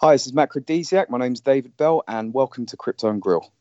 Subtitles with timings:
[0.00, 1.10] Hi, this is Macrodesiac.
[1.10, 3.52] My name's David Bell, and welcome to Crypto and Grill.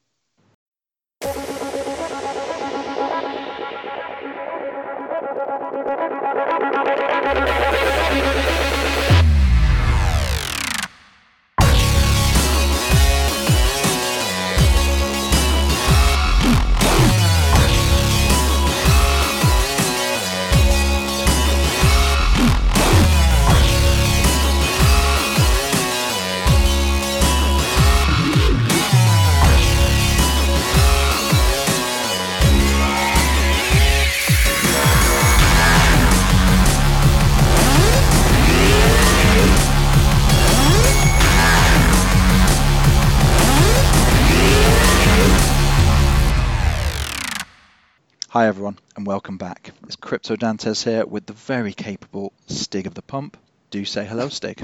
[50.07, 53.35] Crypto Dantes here with the very capable Stig of the Pump.
[53.71, 54.63] Do say hello, Stig.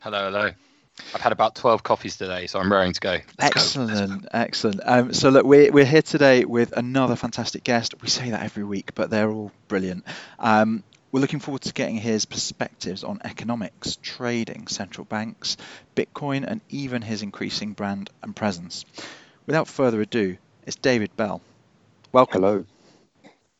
[0.00, 0.50] Hello, hello.
[1.14, 3.12] I've had about 12 coffees today, so I'm raring to go.
[3.12, 4.28] Let's excellent, go.
[4.34, 4.80] excellent.
[4.84, 7.94] Um, so look, we're, we're here today with another fantastic guest.
[8.02, 10.04] We say that every week, but they're all brilliant.
[10.38, 15.56] Um, we're looking forward to getting his perspectives on economics, trading, central banks,
[15.96, 18.84] Bitcoin, and even his increasing brand and presence.
[19.46, 21.40] Without further ado, it's David Bell.
[22.12, 22.42] Welcome.
[22.42, 22.66] Hello.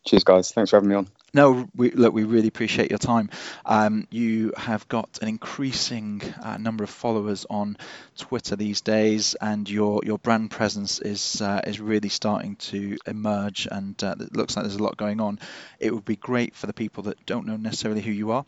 [0.06, 0.52] Cheers, guys.
[0.52, 1.08] Thanks for having me on.
[1.34, 3.28] No, we, look, we really appreciate your time.
[3.64, 7.76] Um, you have got an increasing uh, number of followers on
[8.16, 13.66] Twitter these days, and your your brand presence is uh, is really starting to emerge,
[13.68, 15.40] and uh, it looks like there's a lot going on.
[15.80, 18.44] It would be great for the people that don't know necessarily who you are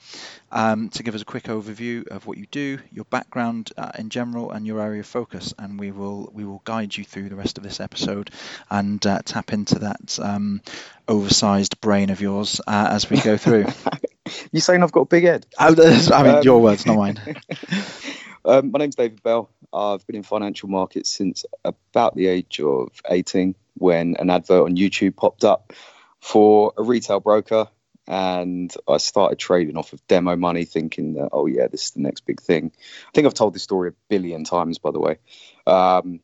[0.53, 4.11] um, to give us a quick overview of what you do, your background uh, in
[4.11, 7.37] general, and your area of focus, and we will we will guide you through the
[7.37, 8.31] rest of this episode
[8.71, 10.61] and uh, tap into that um,
[11.09, 13.67] oversized brain of yours uh, as we go through.
[14.53, 15.47] you saying I've got a big head?
[16.11, 17.21] I mean, um, your words, not mine.
[18.45, 19.51] um, my name's David Bell.
[19.73, 24.77] I've been in financial markets since about the age of 18 when an advert on
[24.77, 25.73] YouTube popped up
[26.21, 27.69] for a retail broker.
[28.09, 32.01] And I started trading off of demo money, thinking that, oh, yeah, this is the
[32.01, 32.71] next big thing.
[33.09, 35.19] I think I've told this story a billion times, by the way.
[35.67, 36.21] Um,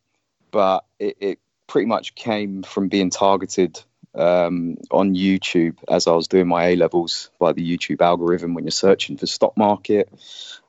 [0.52, 3.82] but it, it pretty much came from being targeted
[4.14, 8.64] um, on YouTube as I was doing my A levels by the YouTube algorithm when
[8.64, 10.08] you're searching for stock market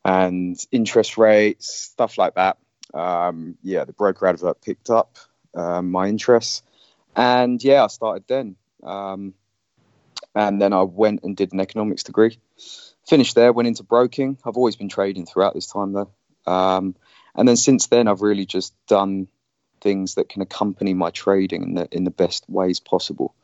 [0.06, 2.58] and interest rates, stuff like that.
[2.94, 5.18] Um, yeah, the broker advert picked up
[5.56, 6.64] um, my interest.
[7.16, 8.56] and yeah, I started then.
[8.84, 9.34] Um,
[10.36, 12.40] and then I went and did an economics degree.
[13.08, 14.38] Finished there, went into broking.
[14.46, 16.12] I've always been trading throughout this time though.
[16.46, 16.96] Um,
[17.36, 19.28] and then since then, I've really just done
[19.84, 23.36] things that can accompany my trading in the in the best ways possible.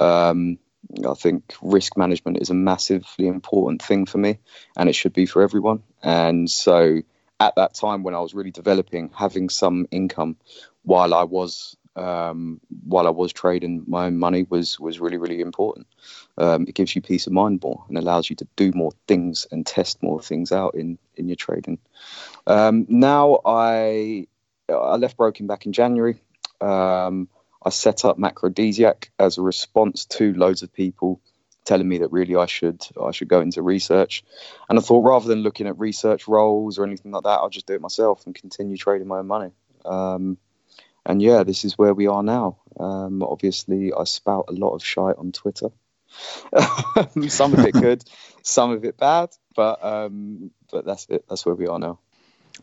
[0.00, 0.58] Um,
[1.08, 4.38] I think risk management is a massively important thing for me,
[4.76, 5.82] and it should be for everyone.
[6.02, 7.00] And so,
[7.40, 10.36] at that time when I was really developing, having some income
[10.82, 15.40] while I was um, while I was trading my own money was was really really
[15.40, 15.86] important.
[16.38, 19.46] Um, it gives you peace of mind more and allows you to do more things
[19.50, 21.78] and test more things out in in your trading.
[22.46, 24.26] Um, now I
[24.68, 26.20] I left Broking back in January.
[26.60, 27.28] Um,
[27.62, 31.20] I set up Macrodesiac as a response to loads of people
[31.64, 34.24] telling me that really I should I should go into research.
[34.68, 37.66] And I thought rather than looking at research roles or anything like that, I'll just
[37.66, 39.50] do it myself and continue trading my own money.
[39.84, 40.38] Um,
[41.04, 42.58] and yeah, this is where we are now.
[42.78, 45.68] Um, obviously, I spout a lot of shite on Twitter.
[47.28, 48.04] some of it good,
[48.42, 51.24] some of it bad, but um, but that's it.
[51.28, 51.98] That's where we are now.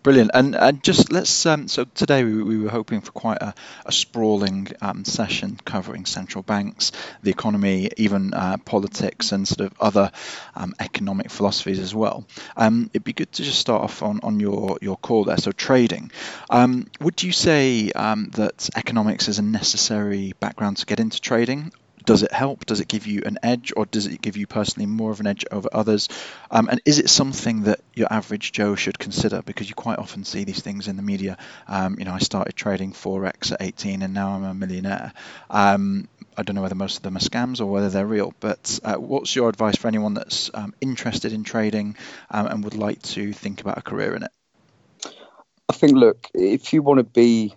[0.02, 0.32] Brilliant.
[0.34, 3.54] And, and just let's, um, so today we, we, were hoping for quite a,
[3.86, 9.74] a sprawling um, session covering central banks, the economy, even uh, politics, and sort of
[9.80, 10.12] other
[10.56, 12.26] um, economic philosophies as well.
[12.58, 15.38] Um, it'd be good to just start off on, on your, your call there.
[15.38, 16.12] So, trading.
[16.50, 21.72] Um, would you say um, that economics is a necessary background to get into trading?
[22.06, 22.66] Does it help?
[22.66, 25.28] Does it give you an edge, or does it give you personally more of an
[25.28, 26.10] edge over others?
[26.52, 29.42] Um, and is it something that your average Joe should consider?
[29.42, 31.38] Because you quite often see these things in the media.
[31.68, 35.14] Um, you know, I started trading forex at 18, and now I'm a millionaire.
[35.50, 36.08] Um,
[36.38, 38.34] I don't know whether most of them are scams or whether they're real.
[38.40, 41.96] But uh, what's your advice for anyone that's um, interested in trading
[42.30, 44.32] um, and would like to think about a career in it?
[45.70, 47.56] I think, look, if you want to be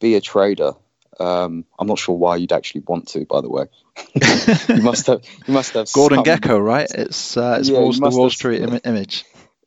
[0.00, 0.72] be a trader,
[1.20, 3.66] um, I'm not sure why you'd actually want to, by the way.
[4.76, 5.22] you must have.
[5.46, 5.92] You must have.
[5.92, 6.88] Gordon some, Gekko, right?
[6.90, 9.24] It's uh, it's yeah, Wall, the Wall Street Im- image.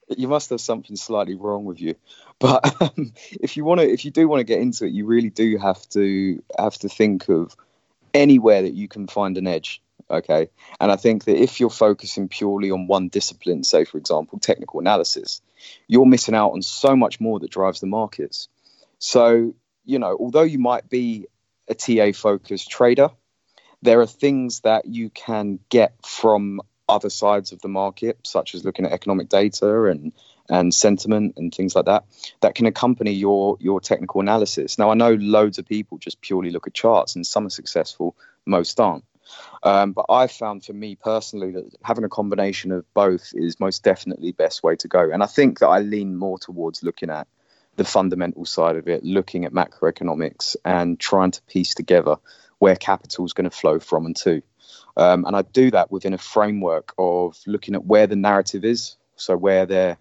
[0.09, 1.95] You must have something slightly wrong with you.
[2.39, 5.05] But um, if you want to, if you do want to get into it, you
[5.05, 7.55] really do have to have to think of
[8.13, 9.81] anywhere that you can find an edge.
[10.09, 10.49] Okay.
[10.79, 14.81] And I think that if you're focusing purely on one discipline, say, for example, technical
[14.81, 15.41] analysis,
[15.87, 18.49] you're missing out on so much more that drives the markets.
[18.99, 19.53] So,
[19.85, 21.27] you know, although you might be
[21.71, 23.09] a TA focused trader,
[23.81, 28.65] there are things that you can get from other sides of the market, such as
[28.65, 30.13] looking at economic data and
[30.49, 32.03] and sentiment and things like that,
[32.41, 34.77] that can accompany your your technical analysis.
[34.77, 38.15] Now, I know loads of people just purely look at charts, and some are successful,
[38.45, 39.05] most aren't.
[39.63, 43.83] Um, but I've found for me personally that having a combination of both is most
[43.83, 45.09] definitely best way to go.
[45.11, 47.27] And I think that I lean more towards looking at
[47.77, 52.17] the fundamental side of it, looking at macroeconomics and trying to piece together
[52.59, 54.41] where capital is going to flow from and to.
[54.97, 58.97] Um, and I do that within a framework of looking at where the narrative is,
[59.15, 59.97] so where they're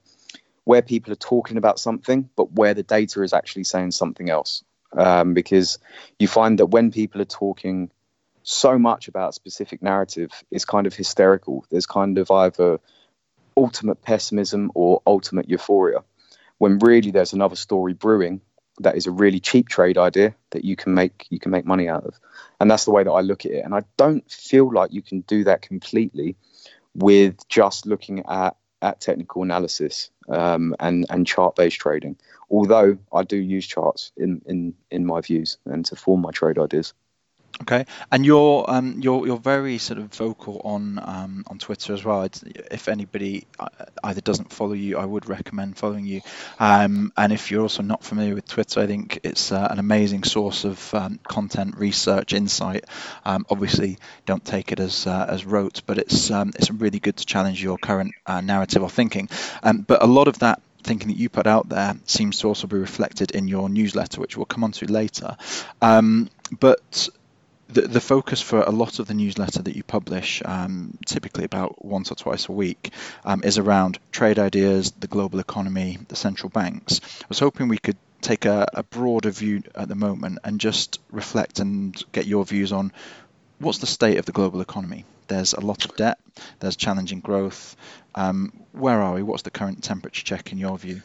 [0.64, 4.62] where people are talking about something, but where the data is actually saying something else.
[4.92, 5.78] Um, because
[6.18, 7.90] you find that when people are talking
[8.42, 11.64] so much about specific narrative it's kind of hysterical.
[11.70, 12.80] There's kind of either
[13.56, 16.02] ultimate pessimism or ultimate euphoria,
[16.60, 18.42] when really there's another story brewing
[18.80, 21.88] that is a really cheap trade idea that you can make you can make money
[21.88, 22.14] out of,
[22.60, 23.64] and that's the way that I look at it.
[23.64, 26.36] And I don't feel like you can do that completely
[26.94, 32.18] with just looking at at technical analysis um, and and chart based trading.
[32.50, 36.58] Although I do use charts in in in my views and to form my trade
[36.58, 36.92] ideas.
[37.62, 42.02] Okay, and you're um, you're you're very sort of vocal on um, on Twitter as
[42.02, 42.22] well.
[42.22, 43.68] It's, if anybody uh,
[44.02, 46.22] either doesn't follow you, I would recommend following you.
[46.58, 50.22] Um, and if you're also not familiar with Twitter, I think it's uh, an amazing
[50.22, 52.86] source of um, content, research, insight.
[53.26, 57.18] Um, obviously, don't take it as uh, as rote, but it's um, it's really good
[57.18, 59.28] to challenge your current uh, narrative or thinking.
[59.86, 62.78] but a lot of that thinking that you put out there seems to also be
[62.78, 65.36] reflected in your newsletter, which we'll come on to later.
[66.58, 67.08] But
[67.72, 71.84] the, the focus for a lot of the newsletter that you publish, um, typically about
[71.84, 72.92] once or twice a week,
[73.24, 77.00] um, is around trade ideas, the global economy, the central banks.
[77.22, 81.00] I was hoping we could take a, a broader view at the moment and just
[81.10, 82.92] reflect and get your views on
[83.58, 85.04] what's the state of the global economy.
[85.28, 86.18] There's a lot of debt,
[86.58, 87.76] there's challenging growth.
[88.14, 89.22] Um, where are we?
[89.22, 91.02] What's the current temperature check in your view?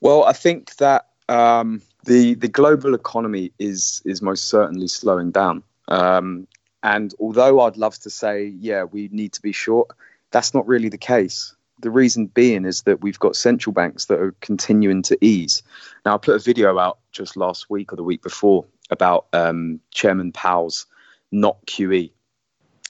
[0.00, 5.62] Well, I think that um, the the global economy is is most certainly slowing down.
[5.88, 6.46] Um,
[6.82, 9.88] and although I'd love to say, yeah, we need to be short,
[10.30, 11.54] that's not really the case.
[11.80, 15.62] The reason being is that we've got central banks that are continuing to ease.
[16.04, 19.80] Now, I put a video out just last week or the week before about um,
[19.90, 20.86] Chairman Powell's
[21.32, 22.10] not QE.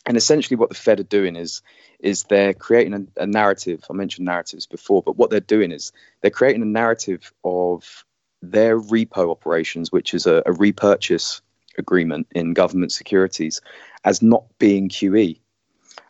[0.06, 1.62] And essentially, what the Fed are doing is
[2.00, 3.84] is they're creating a, a narrative.
[3.90, 8.04] I mentioned narratives before, but what they're doing is they're creating a narrative of
[8.42, 11.42] their repo operations, which is a, a repurchase
[11.78, 13.60] agreement in government securities,
[14.04, 15.38] as not being QE.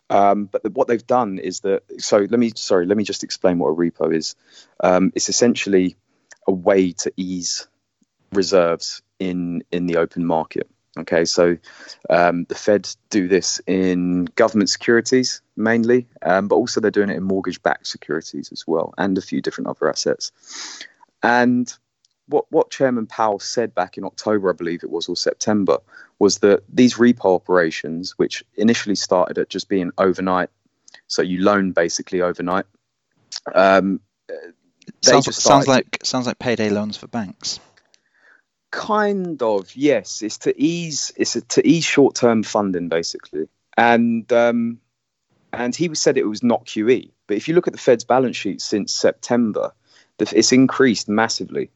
[0.09, 1.83] Um, but the, what they've done is that.
[1.99, 4.35] So let me sorry, let me just explain what a repo is.
[4.81, 5.95] Um, it's essentially
[6.47, 7.67] a way to ease
[8.33, 10.69] reserves in in the open market.
[10.97, 11.57] Okay, so
[12.09, 17.15] um, the Fed do this in government securities mainly, um, but also they're doing it
[17.15, 20.33] in mortgage-backed securities as well, and a few different other assets.
[21.23, 21.73] And
[22.31, 25.77] what what Chairman Powell said back in October, I believe it was, or September,
[26.19, 30.49] was that these repo operations, which initially started at just being overnight,
[31.07, 32.65] so you loan basically overnight.
[33.53, 33.99] Um,
[35.01, 37.59] sounds, sounds like sounds like payday loans for banks.
[38.71, 40.21] Kind of, yes.
[40.21, 44.79] It's to ease it's a, to ease short term funding basically, and um,
[45.51, 47.11] and he said it was not QE.
[47.27, 49.73] But if you look at the Fed's balance sheet since September,
[50.19, 51.69] it's increased massively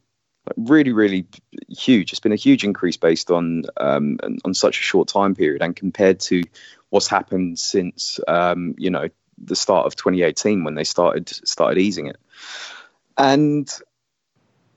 [0.56, 1.26] really, really
[1.68, 2.12] huge.
[2.12, 5.74] It's been a huge increase based on um, on such a short time period, and
[5.74, 6.42] compared to
[6.90, 12.06] what's happened since um, you know the start of 2018 when they started started easing
[12.06, 12.18] it,
[13.18, 13.70] and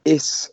[0.06, 0.50] it's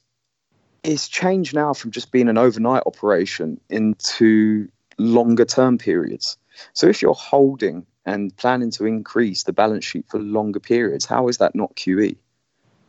[0.82, 4.68] it's changed now from just being an overnight operation into
[4.99, 6.37] longer term periods.
[6.73, 11.28] So if you're holding and planning to increase the balance sheet for longer periods, how
[11.28, 12.16] is that not QE?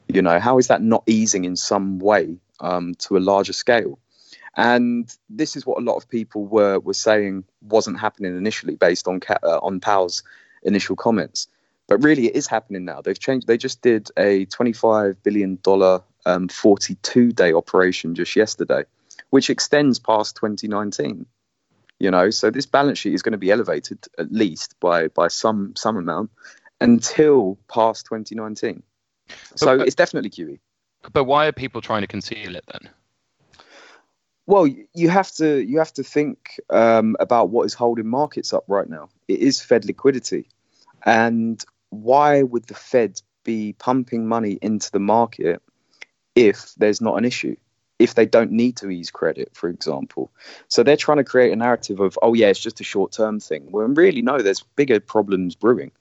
[0.07, 3.99] You know, how is that not easing in some way um, to a larger scale?
[4.55, 9.07] And this is what a lot of people were were saying wasn't happening initially, based
[9.07, 10.23] on uh, on Powell's
[10.63, 11.47] initial comments.
[11.87, 13.01] But really, it is happening now.
[13.01, 13.47] They've changed.
[13.47, 18.83] They just did a 25 billion dollar um, 42 day operation just yesterday,
[19.29, 21.25] which extends past 2019.
[21.99, 25.27] You know, so this balance sheet is going to be elevated at least by by
[25.27, 26.31] some some amount
[26.81, 28.83] until past 2019.
[29.55, 30.59] So but, it's definitely QE.
[31.13, 32.89] But why are people trying to conceal it then?
[34.45, 38.63] Well, you have to you have to think um, about what is holding markets up
[38.67, 39.09] right now.
[39.27, 40.47] It is Fed liquidity,
[41.05, 45.61] and why would the Fed be pumping money into the market
[46.33, 47.57] if there's not an issue?
[47.99, 50.31] If they don't need to ease credit, for example,
[50.67, 53.71] so they're trying to create a narrative of, oh yeah, it's just a short-term thing.
[53.71, 55.91] When really, no, there's bigger problems brewing.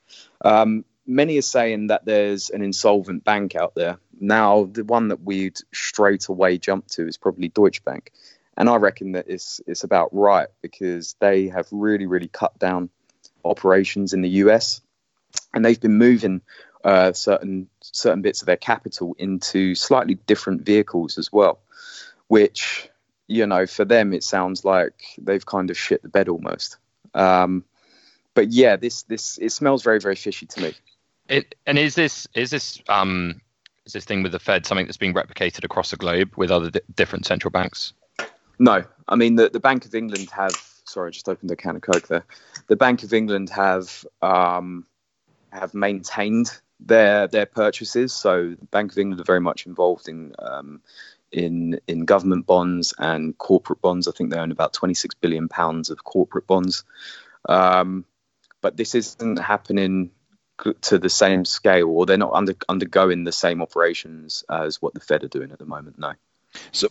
[0.45, 3.99] Um, many are saying that there's an insolvent bank out there.
[4.19, 8.13] Now, the one that we'd straight away jump to is probably Deutsche Bank
[8.57, 12.89] and I reckon that it's it's about right because they have really really cut down
[13.45, 14.81] operations in the US,
[15.53, 16.41] and they've been moving
[16.85, 21.61] uh, certain certain bits of their capital into slightly different vehicles as well,
[22.29, 22.89] which
[23.27, 26.79] you know for them it sounds like they've kind of shit the bed almost.
[27.15, 27.65] Um,
[28.35, 30.75] but yeah, this this it smells very very fishy to me.
[31.29, 33.41] It, and is this is this um
[33.85, 36.71] is this thing with the Fed something that's being replicated across the globe with other
[36.71, 37.93] di- different central banks?
[38.59, 40.61] No, I mean the, the Bank of England have.
[40.85, 42.25] Sorry, I just opened a can of Coke there.
[42.69, 44.87] The Bank of England have um,
[45.53, 48.13] have maintained their their purchases.
[48.13, 50.81] So the Bank of England are very much involved in um,
[51.33, 54.09] in in government bonds and corporate bonds.
[54.09, 56.85] I think they own about 26 billion pounds of corporate bonds.
[57.49, 58.05] Um,
[58.63, 60.11] but this isn't happening
[60.83, 65.01] to the same scale, or they're not under, undergoing the same operations as what the
[65.01, 65.99] Fed are doing at the moment.
[65.99, 66.15] No.
[66.73, 66.89] So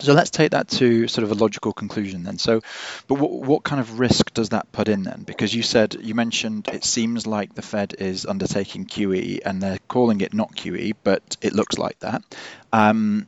[0.00, 2.38] so let's take that to sort of a logical conclusion then.
[2.38, 2.62] So,
[3.08, 5.24] but what, what kind of risk does that put in then?
[5.24, 9.78] Because you said, you mentioned it seems like the Fed is undertaking QE and they're
[9.88, 12.22] calling it not QE, but it looks like that.
[12.72, 13.26] Um,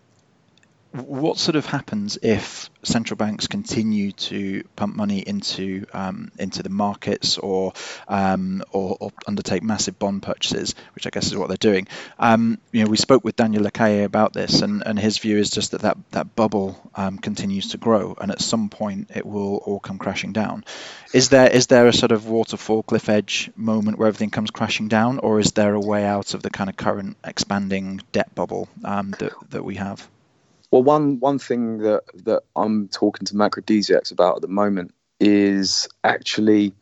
[0.93, 6.69] what sort of happens if central banks continue to pump money into um, into the
[6.69, 7.75] markets or,
[8.09, 11.87] um, or, or undertake massive bond purchases, which I guess is what they're doing?
[12.19, 15.51] Um, you know, we spoke with Daniel Lacalle about this, and, and his view is
[15.51, 19.59] just that that, that bubble um, continues to grow, and at some point it will
[19.59, 20.65] all come crashing down.
[21.13, 24.89] Is there is there a sort of waterfall cliff edge moment where everything comes crashing
[24.89, 28.69] down, or is there a way out of the kind of current expanding debt bubble
[28.85, 30.09] um, that that we have?
[30.71, 35.89] Well, one one thing that that I'm talking to macrodesiacs about at the moment is
[36.05, 36.75] actually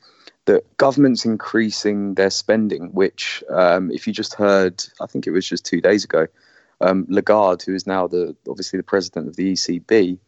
[0.44, 2.92] that governments increasing their spending.
[2.92, 6.26] Which, um, if you just heard, I think it was just two days ago,
[6.80, 10.18] um, Lagarde, who is now the obviously the president of the ECB,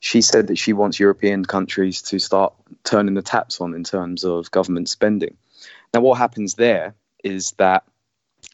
[0.00, 2.54] she said that she wants European countries to start
[2.84, 5.36] turning the taps on in terms of government spending.
[5.94, 6.94] Now, what happens there
[7.24, 7.84] is that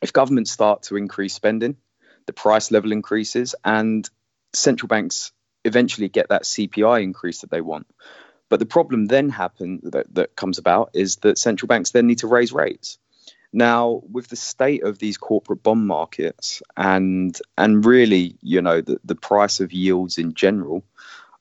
[0.00, 1.76] if governments start to increase spending,
[2.26, 4.08] the price level increases, and
[4.52, 5.32] central banks
[5.64, 7.86] eventually get that CPI increase that they want.
[8.48, 12.18] But the problem then happen that, that comes about is that central banks then need
[12.18, 12.98] to raise rates.
[13.52, 18.98] Now, with the state of these corporate bond markets and and really, you know, the,
[19.04, 20.84] the price of yields in general,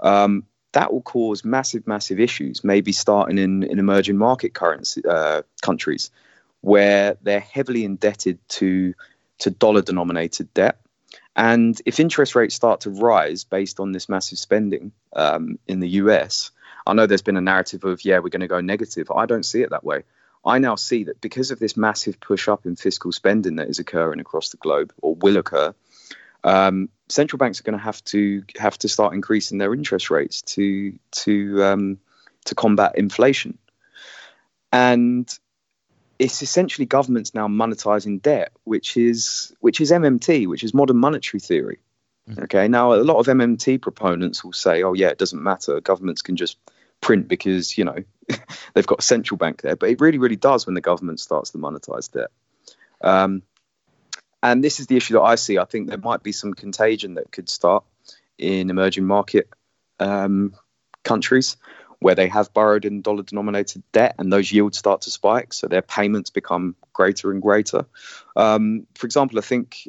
[0.02, 2.64] um, that will cause massive, massive issues.
[2.64, 6.12] Maybe starting in, in emerging market currency uh, countries
[6.60, 8.94] where they're heavily indebted to
[9.40, 10.81] to dollar denominated debt
[11.36, 15.90] and if interest rates start to rise based on this massive spending um, in the
[15.90, 16.52] US,
[16.86, 19.12] I know there's been a narrative of, yeah, we're going to go negative.
[19.12, 20.04] I don't see it that way.
[20.44, 23.80] I now see that because of this massive push up in fiscal spending that is
[23.80, 25.74] occurring across the globe or will occur,
[26.44, 30.42] um, central banks are going to have to have to start increasing their interest rates
[30.42, 32.00] to to um,
[32.46, 33.60] to combat inflation.
[34.72, 35.32] And
[36.22, 41.42] it's essentially governments now monetizing debt, which is which is MMT, which is modern monetary
[41.42, 41.80] theory.
[42.30, 42.44] Mm-hmm.
[42.44, 45.82] Okay, now a lot of MMT proponents will say, "Oh yeah, it doesn't matter.
[45.82, 46.58] Governments can just
[47.02, 47.96] print because you know
[48.76, 51.50] they've got a central bank there." But it really, really does when the government starts
[51.52, 52.30] to monetize debt.
[53.02, 53.42] Um,
[54.44, 55.58] and this is the issue that I see.
[55.58, 57.84] I think there might be some contagion that could start
[58.38, 59.50] in emerging market
[60.00, 60.54] um,
[61.04, 61.58] countries
[62.02, 65.54] where they have borrowed in dollar denominated debt and those yields start to spike.
[65.54, 67.86] So their payments become greater and greater.
[68.36, 69.88] Um, for example, I think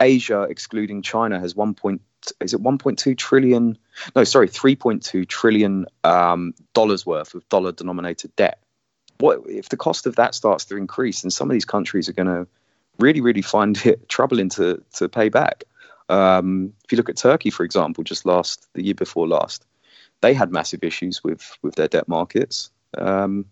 [0.00, 1.74] Asia, excluding China, has 1.
[1.74, 2.00] Point,
[2.40, 3.76] is it 1.2 trillion?
[4.16, 8.62] No, sorry, 3.2 trillion um, dollars worth of dollar denominated debt.
[9.18, 11.24] What if the cost of that starts to increase?
[11.24, 12.46] And some of these countries are going to
[12.98, 15.64] really, really find it troubling to to pay back.
[16.08, 19.66] Um, if you look at Turkey, for example, just last the year before last,
[20.20, 22.70] they had massive issues with with their debt markets.
[22.96, 23.46] Um,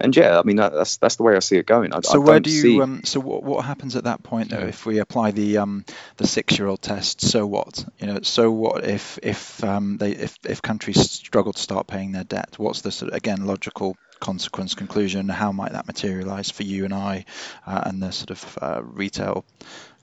[0.00, 1.92] and yeah, I mean that's that's the way I see it going.
[1.92, 2.60] I, so I where do you?
[2.62, 2.80] See...
[2.80, 4.58] Um, so what, what happens at that point though?
[4.58, 5.84] If we apply the um,
[6.18, 7.84] the six year old test, so what?
[7.98, 12.12] You know, so what if if um, they if if countries struggle to start paying
[12.12, 12.54] their debt?
[12.58, 15.28] What's the sort of, again logical consequence conclusion?
[15.28, 17.24] How might that materialize for you and I
[17.66, 19.44] uh, and the sort of uh, retail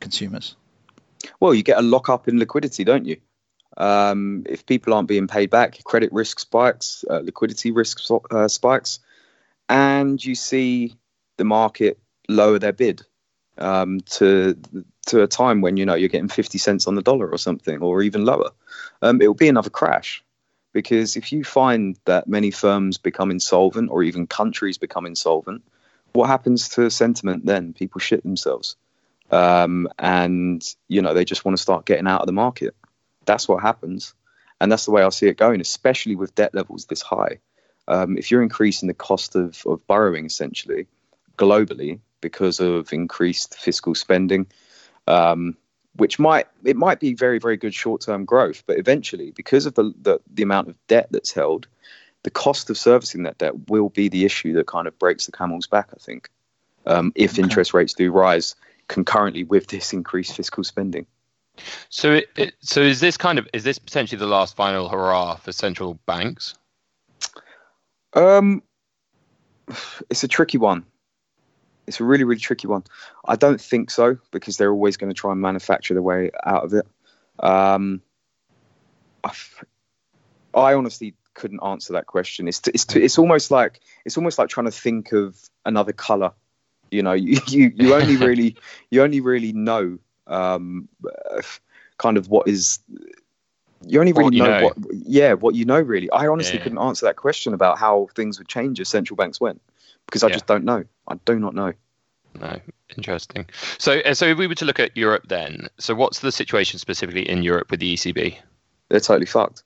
[0.01, 0.57] consumers?
[1.39, 3.17] Well, you get a lock up in liquidity, don't you?
[3.77, 7.99] Um, if people aren't being paid back, credit risk spikes, uh, liquidity risk
[8.31, 8.99] uh, spikes,
[9.67, 10.95] and you see
[11.37, 13.01] the market lower their bid
[13.57, 14.57] um, to
[15.07, 17.81] to a time when you know you're getting 50 cents on the dollar or something,
[17.81, 18.51] or even lower.
[19.01, 20.23] Um, it will be another crash
[20.75, 25.63] because if you find that many firms become insolvent or even countries become insolvent,
[26.11, 27.71] what happens to sentiment then?
[27.71, 28.75] People shit themselves.
[29.31, 32.75] Um, and, you know, they just want to start getting out of the market.
[33.25, 34.13] That's what happens.
[34.61, 37.39] And that's the way I see it going, especially with debt levels this high.
[37.87, 40.87] Um, if you're increasing the cost of, of borrowing essentially
[41.37, 44.47] globally because of increased fiscal spending,
[45.07, 45.55] um,
[45.97, 49.75] which might it might be very very good short term growth, but eventually because of
[49.75, 51.67] the, the the amount of debt that's held,
[52.23, 55.31] the cost of servicing that debt will be the issue that kind of breaks the
[55.31, 55.89] camel's back.
[55.93, 56.29] I think
[56.85, 57.43] um, if okay.
[57.43, 58.55] interest rates do rise
[58.87, 61.05] concurrently with this increased fiscal spending.
[61.89, 65.35] So, it, it, so is this kind of is this potentially the last final hurrah
[65.35, 66.55] for central banks?
[68.13, 68.63] Um,
[70.09, 70.85] it's a tricky one.
[71.87, 72.83] It's a really, really tricky one.
[73.25, 76.63] I don't think so because they're always going to try and manufacture their way out
[76.63, 76.87] of it.
[77.39, 78.01] Um,
[80.53, 82.47] I honestly couldn't answer that question.
[82.47, 86.31] It's it's it's almost like it's almost like trying to think of another color.
[86.91, 88.55] You know, you you, you only really
[88.89, 90.87] you only really know um,
[91.97, 92.79] kind of what is
[93.85, 96.09] you only really know, know, what yeah what you know really.
[96.09, 96.63] I honestly yeah.
[96.63, 99.61] couldn't answer that question about how things would change if central banks went
[100.05, 100.33] because i yeah.
[100.33, 100.83] just don't know.
[101.07, 101.73] I do not know.
[102.39, 102.59] No
[102.95, 103.47] interesting.
[103.77, 106.79] So uh, so if we were to look at europe then so what's the situation
[106.79, 108.37] specifically in europe with the ecb
[108.89, 109.63] they're totally fucked.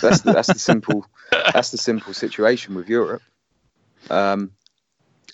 [0.00, 3.22] That's the, that's the simple that's the simple situation with europe.
[4.10, 4.52] Um,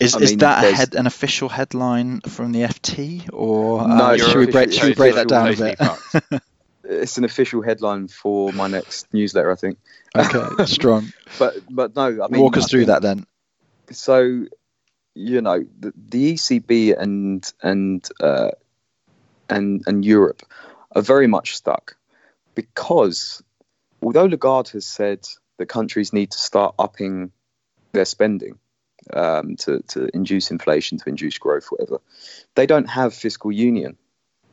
[0.00, 4.36] is, is mean, that head, an official headline from the FT, or no, uh, should,
[4.36, 6.42] we break, should we break that down a bit?
[6.84, 9.78] it's an official headline for my next newsletter, I think.
[10.16, 11.12] Okay, strong.
[11.38, 13.26] but but no, I mean, walk us I through that then.
[13.90, 14.46] So,
[15.14, 18.50] you know, the, the ECB and and uh,
[19.48, 20.42] and and Europe
[20.94, 21.96] are very much stuck
[22.54, 23.42] because
[24.02, 25.26] although Lagarde has said
[25.58, 27.32] that countries need to start upping
[27.92, 28.58] their spending
[29.12, 32.00] um, to to induce inflation, to induce growth, whatever,
[32.54, 33.96] they don't have fiscal union.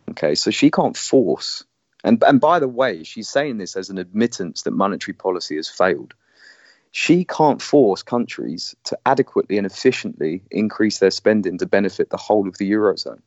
[0.09, 1.63] Okay, so she can't force
[2.03, 5.67] and, and by the way, she's saying this as an admittance that monetary policy has
[5.67, 6.13] failed.
[6.91, 12.47] She can't force countries to adequately and efficiently increase their spending to benefit the whole
[12.47, 13.21] of the Eurozone.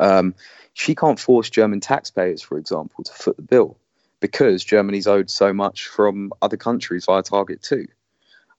[0.00, 0.34] Um,
[0.72, 3.76] she can't force German taxpayers, for example, to foot the bill
[4.20, 7.86] because Germany's owed so much from other countries via Target 2.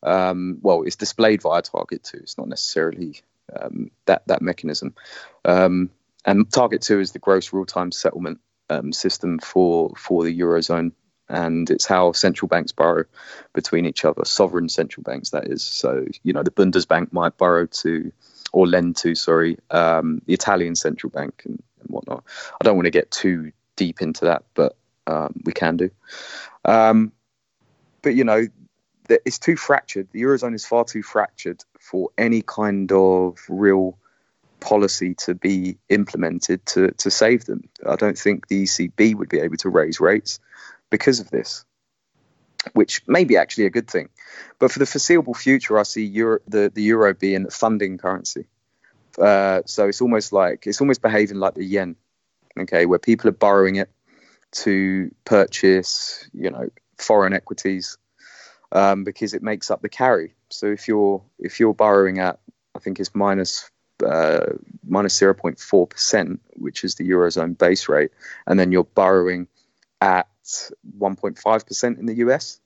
[0.06, 2.18] Um, well, it's displayed via Target 2.
[2.18, 3.22] It's not necessarily
[3.60, 4.96] um, that, that mechanism.
[5.44, 5.89] Um,
[6.24, 8.39] and Target 2 is the gross real time settlement
[8.70, 10.91] um, system for for the eurozone,
[11.30, 13.06] and it's how central banks borrow
[13.54, 15.63] between each other, sovereign central banks, that is.
[15.63, 18.12] So you know, the Bundesbank might borrow to
[18.52, 22.24] or lend to, sorry, um, the Italian central bank and, and, whatnot.
[22.60, 25.89] I don't want to get too deep into that, but um, we can do.
[26.63, 27.12] Um,
[28.02, 28.48] but you know,
[29.10, 30.08] it's too fractured.
[30.12, 33.98] The eurozone is far too fractured for any kind of real
[34.60, 37.70] policy to be implemented to, to save them.
[37.88, 40.39] I don't think the ECB would be able to raise rates
[40.89, 41.65] because of this,
[42.74, 44.10] which may be actually a good thing.
[44.60, 48.46] But for the foreseeable future, I see Euro, the, the euro being a funding currency.
[49.20, 51.96] Uh, so it's almost like it's almost behaving like the yen,
[52.60, 53.89] okay, where people are borrowing it
[54.52, 57.98] to purchase, you know, foreign equities
[58.71, 60.34] um, because it makes up the carry.
[60.49, 62.39] So if you're if you're borrowing at
[62.75, 63.69] I think it's minus
[64.04, 64.47] uh,
[64.88, 68.12] minus 0.4%, which is the Eurozone base rate,
[68.47, 69.47] and then you're borrowing
[70.01, 70.28] at
[70.99, 72.60] 1.5% in the US,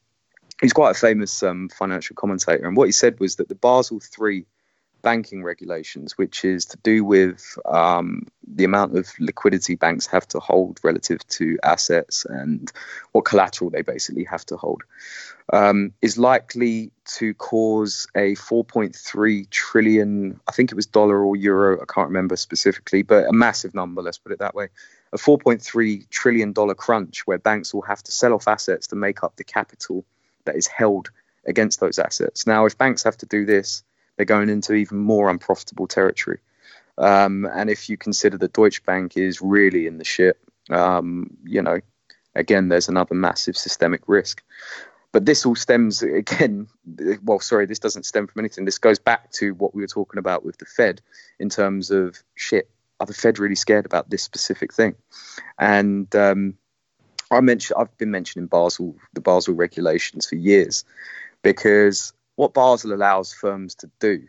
[0.61, 4.01] He's quite a famous um, financial commentator, and what he said was that the Basel
[4.21, 4.45] III
[5.05, 10.41] banking regulations, which is to do with um, the amount of liquidity banks have to
[10.41, 12.73] hold relative to assets and
[13.13, 14.83] what collateral they basically have to hold,
[15.53, 21.81] um, is likely to cause a 4.3 trillion, I think it was dollar or euro,
[21.81, 24.69] I can't remember specifically, but a massive number, let's put it that way.
[25.13, 29.23] A 4.3 trillion dollar crunch where banks will have to sell off assets to make
[29.23, 30.05] up the capital
[30.47, 31.11] that is held
[31.47, 32.47] against those assets.
[32.47, 33.85] Now, if banks have to do this,
[34.17, 36.39] they're going into even more unprofitable territory.
[36.99, 40.39] Um, and if you consider that Deutsche Bank is really in the shit,
[40.71, 41.81] um, you know,
[42.35, 44.43] again, there's another massive systemic risk.
[45.13, 46.69] But this all stems again.
[47.23, 48.65] Well, sorry, this doesn't stem from anything.
[48.65, 51.01] This goes back to what we were talking about with the Fed
[51.39, 52.71] in terms of shit.
[53.01, 54.95] Are the Fed really scared about this specific thing?
[55.59, 56.55] And um,
[57.31, 60.85] I mentioned I've been mentioning Basel, the Basel regulations for years,
[61.43, 64.27] because what Basel allows firms to do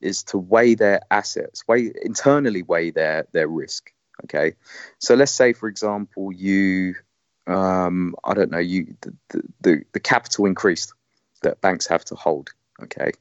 [0.00, 3.92] is to weigh their assets, weigh internally weigh their their risk.
[4.24, 4.54] Okay,
[4.98, 6.94] so let's say, for example, you,
[7.46, 10.92] um, I don't know, you the, the the capital increased
[11.42, 12.50] that banks have to hold.
[12.82, 13.12] Okay,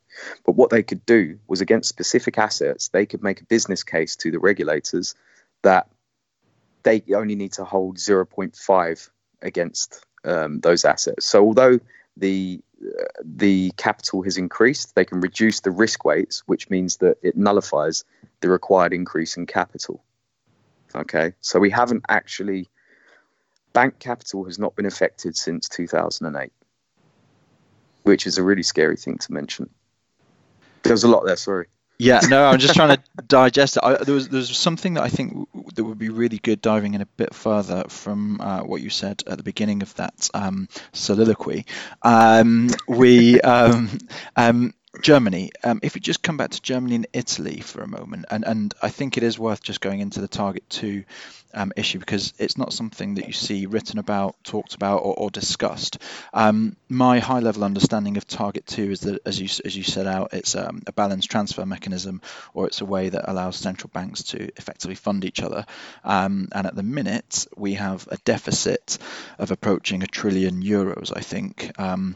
[0.45, 4.15] but what they could do was against specific assets, they could make a business case
[4.17, 5.15] to the regulators
[5.61, 5.87] that
[6.83, 9.09] they only need to hold 0.5
[9.41, 11.25] against um, those assets.
[11.25, 11.79] So although
[12.17, 12.61] the
[13.23, 18.03] the capital has increased, they can reduce the risk weights, which means that it nullifies
[18.41, 20.03] the required increase in capital.
[20.95, 22.69] Okay, so we haven't actually,
[23.73, 26.51] bank capital has not been affected since 2008,
[28.03, 29.69] which is a really scary thing to mention.
[30.83, 31.67] There's a lot there, sorry.
[31.99, 33.83] Yeah, no, I'm just trying to digest it.
[33.83, 37.01] I, there was there's something that I think that would be really good diving in
[37.01, 41.65] a bit further from uh, what you said at the beginning of that um, soliloquy.
[42.01, 43.97] Um, we um,
[44.35, 45.51] um Germany.
[45.63, 48.73] Um, if we just come back to Germany and Italy for a moment, and, and
[48.81, 51.03] I think it is worth just going into the Target 2
[51.55, 55.29] um, issue because it's not something that you see written about, talked about, or, or
[55.29, 55.97] discussed.
[56.33, 60.05] Um, my high level understanding of Target 2 is that, as you, as you set
[60.05, 62.21] out, it's um, a balance transfer mechanism
[62.53, 65.65] or it's a way that allows central banks to effectively fund each other.
[66.03, 68.97] Um, and at the minute, we have a deficit
[69.39, 71.71] of approaching a trillion euros, I think.
[71.79, 72.15] Um,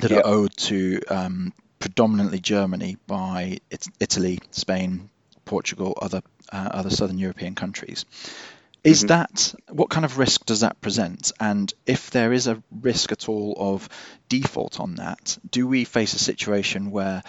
[0.00, 3.58] that are owed to um, predominantly Germany by
[4.00, 5.10] Italy, Spain,
[5.44, 8.04] Portugal, other uh, other southern European countries.
[8.84, 9.08] Is mm-hmm.
[9.08, 11.32] that what kind of risk does that present?
[11.40, 13.88] And if there is a risk at all of
[14.28, 17.22] default on that, do we face a situation where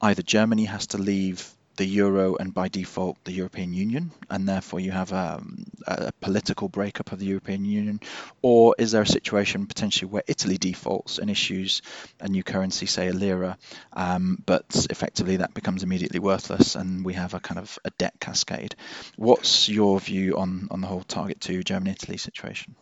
[0.00, 4.80] either Germany has to leave the euro and by default the European Union, and therefore
[4.80, 8.00] you have um, a political breakup of the European Union?
[8.42, 11.82] Or is there a situation potentially where Italy defaults and issues
[12.20, 13.58] a new currency, say a lira,
[13.92, 18.14] um, but effectively that becomes immediately worthless and we have a kind of a debt
[18.20, 18.74] cascade?
[19.16, 22.74] What's your view on, on the whole Target 2 German Italy situation?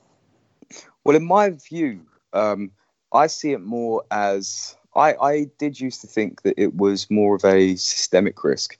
[1.05, 2.72] Well, in my view, um,
[3.12, 7.37] I see it more as I, I did used to think that it was more
[7.37, 8.78] of a systemic risk.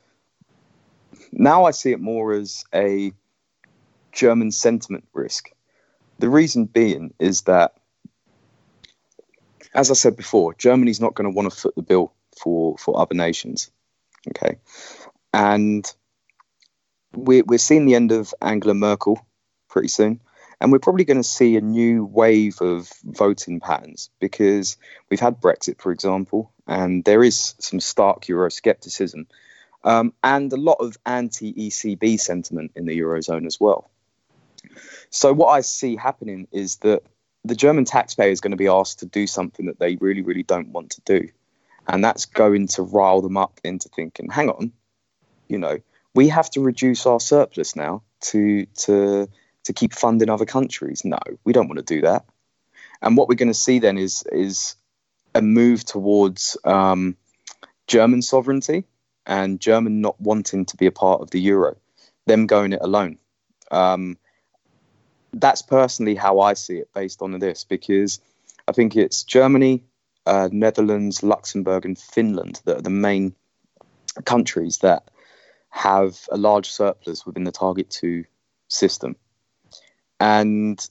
[1.33, 3.13] Now I see it more as a
[4.13, 5.51] German sentiment risk.
[6.19, 7.75] The reason being is that,
[9.75, 13.01] as I said before, Germany's not going to want to foot the bill for, for
[13.01, 13.71] other nations.
[14.29, 14.59] Okay.
[15.33, 15.91] And
[17.15, 19.27] we're, we're seeing the end of Angela Merkel
[19.69, 20.21] pretty soon.
[20.61, 24.77] And we're probably going to see a new wave of voting patterns because
[25.11, 29.27] we've had Brexit, for example, and there is some stark Euroscepticism
[29.85, 33.91] um, and a lot of anti ECB sentiment in the Eurozone as well.
[35.11, 37.03] So, what I see happening is that
[37.45, 40.45] the German taxpayer is going to be asked to do something that they really, really
[40.45, 41.29] don't want to do.
[41.89, 44.73] And that's going to rile them up into thinking, hang on,
[45.49, 45.79] you know,
[46.15, 49.29] we have to reduce our surplus now to, to,
[49.65, 51.05] to keep funding other countries.
[51.05, 52.25] No, we don't want to do that.
[53.01, 54.77] And what we're going to see then is, is
[55.35, 57.17] a move towards um,
[57.89, 58.85] German sovereignty
[59.27, 61.77] and German not wanting to be a part of the euro,
[62.27, 63.19] them going it alone.
[63.71, 64.19] Um,
[65.33, 68.21] that's personally how I see it based on this because
[68.69, 69.83] I think it's Germany,
[70.27, 73.35] uh, Netherlands, Luxembourg, and Finland that are the main
[74.25, 75.05] countries that
[75.71, 78.25] have a large surplus within the Target 2
[78.69, 79.17] system.
[80.21, 80.87] And,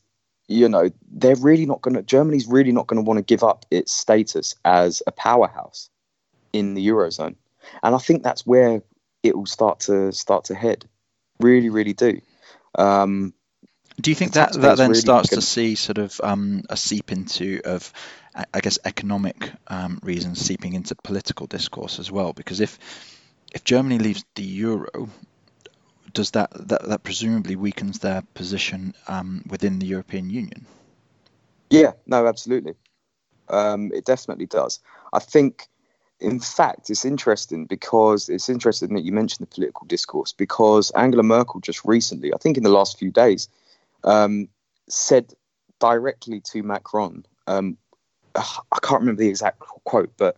[0.47, 3.43] you know, they're really not going to, Germany's really not going to want to give
[3.43, 5.89] up its status as a powerhouse
[6.51, 7.35] in the Eurozone.
[7.83, 8.81] And I think that's where
[9.23, 10.85] it will start to start to head.
[11.39, 12.21] Really, really do.
[12.77, 13.33] Um,
[13.99, 17.11] do you think that that then really starts to see sort of um, a seep
[17.11, 17.91] into of,
[18.53, 22.33] I guess, economic um, reasons seeping into political discourse as well?
[22.33, 22.79] Because if
[23.53, 25.09] if Germany leaves the euro,
[26.13, 30.65] does that that, that presumably weakens their position um, within the European Union?
[31.69, 32.73] Yeah, no, absolutely.
[33.49, 34.79] Um, it definitely does.
[35.13, 35.67] I think,
[36.21, 41.23] in fact, it's interesting because it's interesting that you mentioned the political discourse because Angela
[41.23, 43.49] Merkel just recently, I think in the last few days,
[44.03, 44.47] um,
[44.87, 45.33] said
[45.79, 47.25] directly to Macron.
[47.47, 47.77] Um,
[48.35, 50.37] I can't remember the exact quote, but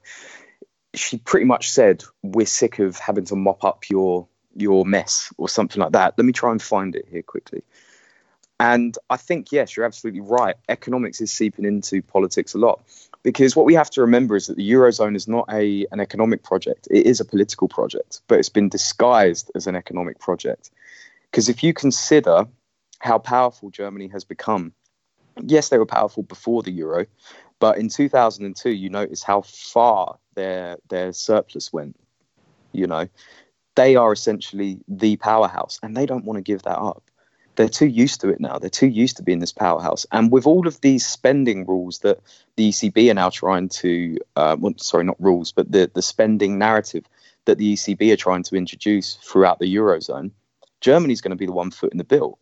[0.95, 5.49] she pretty much said, "We're sick of having to mop up your your mess" or
[5.49, 6.13] something like that.
[6.17, 7.61] Let me try and find it here quickly.
[8.59, 10.55] And I think yes, you're absolutely right.
[10.69, 12.81] Economics is seeping into politics a lot
[13.23, 16.43] because what we have to remember is that the eurozone is not a an economic
[16.43, 20.69] project; it is a political project, but it's been disguised as an economic project.
[21.31, 22.45] Because if you consider
[23.03, 24.73] how powerful Germany has become.
[25.41, 27.05] Yes, they were powerful before the euro,
[27.59, 31.99] but in 2002, you notice how far their their surplus went.
[32.71, 33.07] You know,
[33.75, 37.03] they are essentially the powerhouse, and they don't want to give that up.
[37.55, 38.57] They're too used to it now.
[38.57, 40.05] They're too used to being this powerhouse.
[40.11, 42.19] And with all of these spending rules that
[42.55, 46.57] the ECB are now trying to, uh, well, sorry, not rules, but the, the spending
[46.57, 47.05] narrative
[47.45, 50.31] that the ECB are trying to introduce throughout the Eurozone,
[50.81, 52.39] Germany's going to be the one foot in the bill.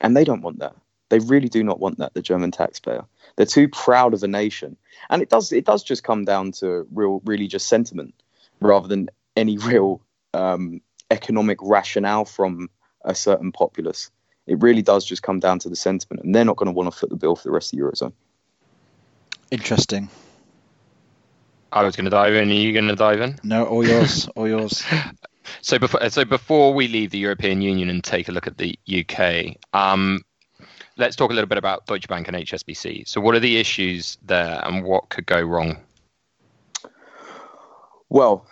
[0.00, 0.76] And they don't want that.
[1.08, 3.04] They really do not want that, the German taxpayer.
[3.36, 4.76] They're too proud of a nation.
[5.10, 8.14] And it does it does just come down to real really just sentiment
[8.60, 10.00] rather than any real
[10.32, 12.70] um, economic rationale from
[13.04, 14.10] a certain populace.
[14.46, 16.92] It really does just come down to the sentiment, and they're not going to want
[16.92, 18.12] to foot the bill for the rest of the eurozone.
[19.50, 20.08] Interesting.
[21.72, 22.50] I was going to dive in.
[22.50, 23.38] Are you going to dive in?
[23.42, 24.84] No, all yours, all yours.
[25.60, 28.78] So before, so before we leave the European Union and take a look at the
[28.88, 30.22] UK, um,
[30.96, 33.08] let's talk a little bit about Deutsche Bank and HSBC.
[33.08, 35.78] So, what are the issues there, and what could go wrong?
[38.08, 38.46] Well,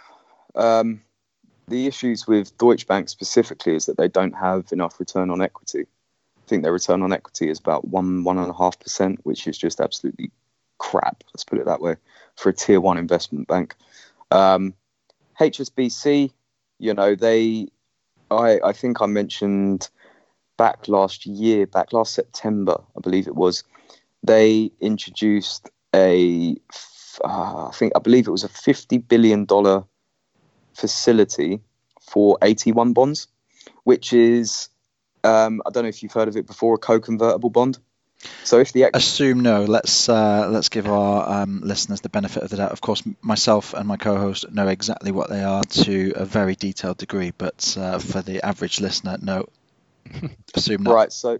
[0.54, 1.02] um,
[1.72, 5.82] the issues with Deutsche Bank specifically is that they don't have enough return on equity.
[5.82, 9.46] I think their return on equity is about one one and a half percent, which
[9.46, 10.30] is just absolutely
[10.78, 11.24] crap.
[11.32, 11.96] Let's put it that way
[12.36, 13.74] for a tier one investment bank.
[14.30, 14.74] Um,
[15.40, 16.30] HSBC
[16.82, 17.68] you know, they,
[18.30, 19.88] I, I think I mentioned
[20.58, 23.62] back last year, back last September, I believe it was,
[24.24, 26.56] they introduced a,
[27.24, 29.46] uh, I think, I believe it was a $50 billion
[30.74, 31.60] facility
[32.00, 33.28] for AT1 bonds,
[33.84, 34.68] which is,
[35.24, 37.78] um, I don't know if you've heard of it before, a co convertible bond.
[38.44, 42.42] So if the ex- assume no, let's uh, let's give our um, listeners the benefit
[42.42, 42.72] of the doubt.
[42.72, 46.98] Of course, myself and my co-host know exactly what they are to a very detailed
[46.98, 49.48] degree, but uh, for the average listener, no.
[50.54, 50.92] assume no.
[50.92, 51.12] Right.
[51.12, 51.38] So,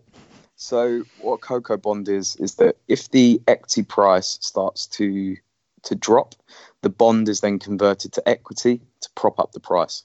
[0.57, 5.37] so what CoCo bond is is that if the equity price starts to
[5.85, 6.35] to drop,
[6.83, 10.05] the bond is then converted to equity to prop up the price.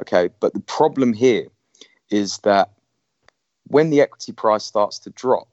[0.00, 1.46] Okay, but the problem here
[2.10, 2.72] is that
[3.68, 5.48] when the equity price starts to drop,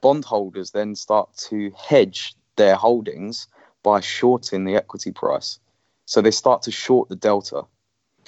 [0.00, 3.46] bondholders then start to hedge their holdings
[3.82, 5.58] by shorting the equity price.
[6.06, 7.62] So they start to short the delta.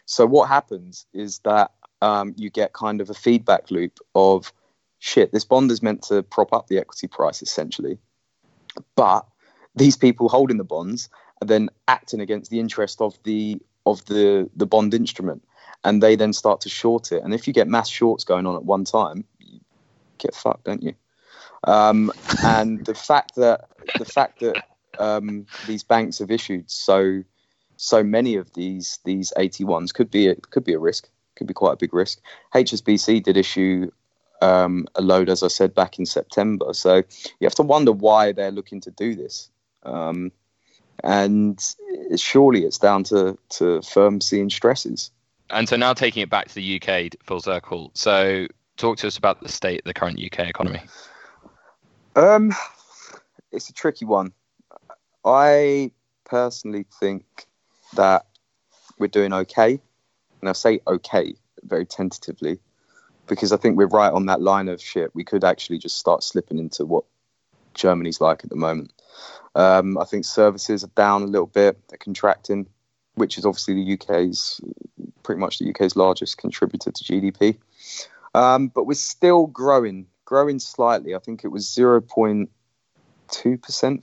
[0.06, 4.52] So what happens is that um, you get kind of a feedback loop of
[4.98, 7.98] shit, this bond is meant to prop up the equity price essentially.
[8.94, 9.26] But
[9.74, 11.08] these people holding the bonds
[11.40, 15.42] then acting against the interest of the of the the bond instrument
[15.84, 17.22] and they then start to short it.
[17.22, 19.60] And if you get mass shorts going on at one time, you
[20.18, 20.94] get fucked, don't you?
[21.64, 22.12] Um,
[22.44, 23.68] and the fact that
[23.98, 24.64] the fact that
[24.98, 27.22] um, these banks have issued so
[27.76, 31.54] so many of these these AT1s could be a, could be a risk, could be
[31.54, 32.20] quite a big risk.
[32.54, 33.90] HSBC did issue
[34.42, 36.72] um, a load, as I said, back in September.
[36.72, 39.50] So you have to wonder why they're looking to do this.
[39.82, 40.32] Um,
[41.04, 41.62] and
[42.16, 45.10] surely it's down to, to firms seeing stresses.
[45.50, 47.90] And so now taking it back to the UK full circle.
[47.94, 50.80] So talk to us about the state of the current UK economy.
[52.16, 52.52] Um,
[53.52, 54.32] it's a tricky one.
[55.24, 55.92] I
[56.24, 57.24] personally think
[57.94, 58.26] that
[58.98, 59.80] we're doing okay,
[60.40, 62.58] and I say okay very tentatively.
[63.26, 65.14] because I think we're right on that line of shit.
[65.14, 67.04] We could actually just start slipping into what
[67.76, 68.92] Germany's like at the moment.
[69.54, 72.66] Um, I think services are down a little bit, they're contracting,
[73.14, 74.60] which is obviously the UK's
[75.22, 77.56] pretty much the UK's largest contributor to GDP.
[78.34, 81.14] Um, but we're still growing, growing slightly.
[81.14, 82.48] I think it was 0.2%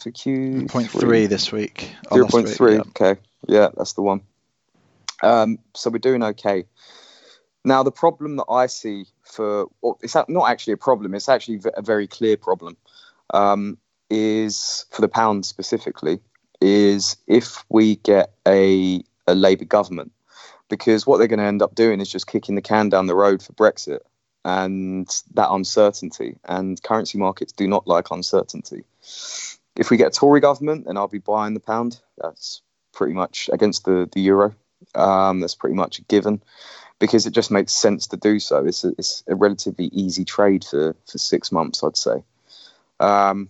[0.03, 0.65] for Q.
[0.65, 1.91] 0.3 this week.
[2.05, 2.79] 0.3, yeah.
[2.81, 3.21] okay.
[3.47, 4.21] Yeah, that's the one.
[5.21, 6.65] Um, so we're doing okay.
[7.63, 11.62] Now, the problem that I see for, well, it's not actually a problem, it's actually
[11.77, 12.75] a very clear problem,
[13.33, 13.77] um,
[14.09, 16.19] is for the pound specifically,
[16.62, 20.12] is if we get a, a Labour government,
[20.69, 23.15] because what they're going to end up doing is just kicking the can down the
[23.15, 23.99] road for Brexit
[24.45, 26.38] and that uncertainty.
[26.45, 28.83] And currency markets do not like uncertainty.
[29.75, 31.99] If we get a Tory government, then I'll be buying the pound.
[32.17, 32.62] That's
[32.93, 34.53] pretty much against the, the euro.
[34.95, 36.41] Um, that's pretty much a given
[36.99, 38.65] because it just makes sense to do so.
[38.65, 42.23] It's a, it's a relatively easy trade for, for six months, I'd say.
[43.03, 43.49] Um,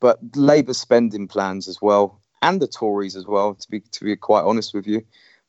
[0.00, 4.16] but Labour spending plans as well, and the Tories as well, to be to be
[4.16, 5.02] quite honest with you,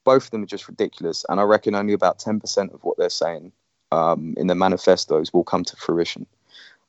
[0.03, 1.25] both of them are just ridiculous.
[1.29, 3.51] And I reckon only about ten percent of what they're saying
[3.91, 6.25] um, in their manifestos will come to fruition.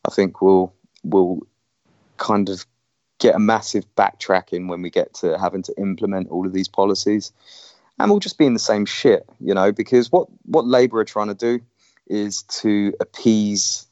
[0.07, 0.73] I think we'll
[1.05, 1.41] we'll
[2.17, 2.67] kind of
[3.19, 7.33] get a massive backtracking when we get to having to implement all of these policies
[8.01, 11.05] and we'll just be in the same shit, you know, because what what Labour are
[11.05, 11.61] trying to do
[12.07, 13.87] is to appease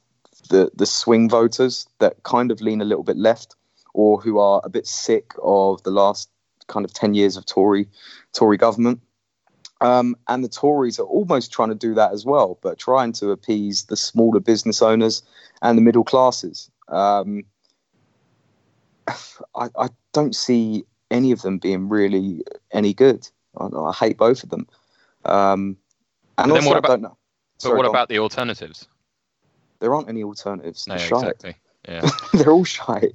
[0.48, 3.56] the the swing voters that kind of lean a little bit left
[3.94, 6.30] or who are a bit sick of the last
[6.66, 7.88] kind of 10 years of Tory
[8.32, 9.00] Tory government.
[9.80, 13.30] Um, and the Tories are almost trying to do that as well, but trying to
[13.30, 15.22] appease the smaller business owners
[15.62, 16.70] and the middle classes.
[16.88, 17.44] Um,
[19.08, 23.28] I, I, don't see any of them being really any good.
[23.56, 24.66] I, I hate both of them.
[25.24, 25.76] Um,
[26.38, 27.16] and also, what about, I don't know.
[27.58, 28.88] Sorry, but what about the alternatives?
[29.80, 30.86] There aren't any alternatives.
[30.86, 31.54] No, exactly.
[31.88, 32.08] Yeah.
[32.32, 33.10] They're all shy.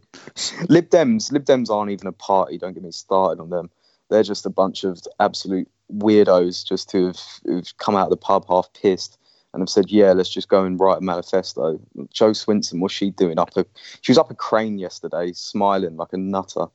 [0.70, 2.58] Lib Dems, Lib Dems aren't even a party.
[2.58, 3.70] Don't get me started on them.
[4.10, 8.46] They're just a bunch of absolute weirdos just who've, who've come out of the pub
[8.48, 9.18] half pissed
[9.54, 11.80] and have said, "Yeah, let's just go and write a manifesto."
[12.12, 13.66] Jo Swinson, what's she doing up a?
[14.02, 16.66] She was up a crane yesterday, smiling like a nutter.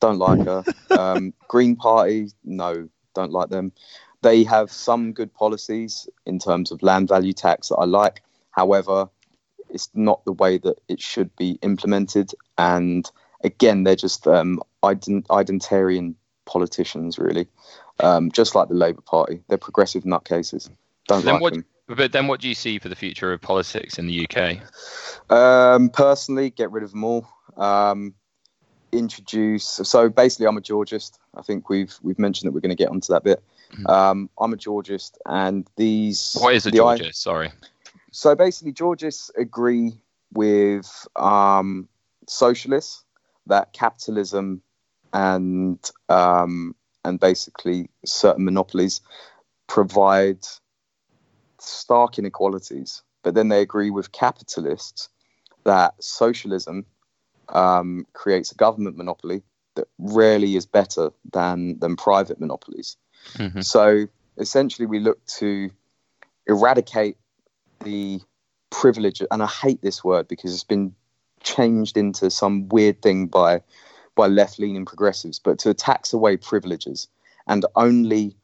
[0.00, 0.64] Don't like her.
[0.98, 3.72] Um, Green Party, no, don't like them.
[4.20, 8.22] They have some good policies in terms of land value tax that I like.
[8.50, 9.08] However,
[9.72, 12.32] it's not the way that it should be implemented.
[12.58, 13.10] And
[13.42, 17.48] again, they're just um, ident- identitarian politicians, really,
[18.00, 19.42] um, just like the Labour Party.
[19.48, 20.70] They're progressive nutcases.
[21.08, 21.64] Don't then like what, them.
[21.88, 24.58] But then, what do you see for the future of politics in the UK?
[25.30, 27.26] Um, personally, get rid of them all.
[27.56, 28.14] Um,
[28.92, 29.64] introduce.
[29.64, 31.18] So basically, I'm a Georgist.
[31.34, 33.42] I think we've we've mentioned that we're going to get onto that bit.
[33.72, 33.86] Mm-hmm.
[33.86, 36.36] Um, I'm a Georgist, and these.
[36.38, 37.14] What is a the, Georgist?
[37.14, 37.50] Sorry.
[38.12, 39.92] So basically, Georgists agree
[40.32, 41.88] with um,
[42.28, 43.04] socialists
[43.46, 44.62] that capitalism
[45.12, 49.00] and um, and basically certain monopolies
[49.66, 50.46] provide
[51.58, 53.02] stark inequalities.
[53.22, 55.08] But then they agree with capitalists
[55.64, 56.84] that socialism
[57.48, 59.42] um, creates a government monopoly
[59.74, 62.96] that rarely is better than than private monopolies.
[63.34, 63.62] Mm-hmm.
[63.62, 65.70] So essentially, we look to
[66.46, 67.16] eradicate
[67.84, 68.20] the
[68.70, 70.94] privilege, and I hate this word because it's been
[71.42, 73.62] changed into some weird thing by
[74.14, 77.08] by left leaning progressives, but to tax away privileges
[77.46, 78.36] and only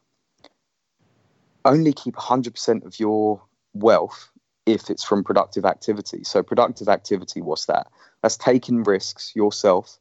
[1.64, 3.42] only keep 100% of your
[3.74, 4.30] wealth
[4.64, 6.24] if it's from productive activity.
[6.24, 7.88] So productive activity, what's that?
[8.22, 9.98] That's taking risks yourself.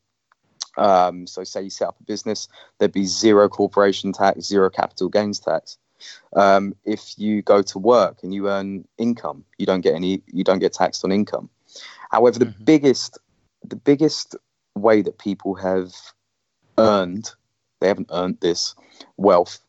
[0.78, 2.48] Um, so say you set up a business,
[2.78, 5.78] there'd be zero corporation tax, zero capital gains tax.
[6.36, 10.44] Um, if you go to work and you earn income, you don't get any, you
[10.44, 11.50] don't get taxed on income.
[12.10, 12.64] However, the mm-hmm.
[12.64, 13.18] biggest,
[13.64, 14.36] the biggest
[14.76, 15.94] way that people have
[16.78, 17.32] earned,
[17.80, 18.76] they haven't earned this
[19.18, 19.60] wealth,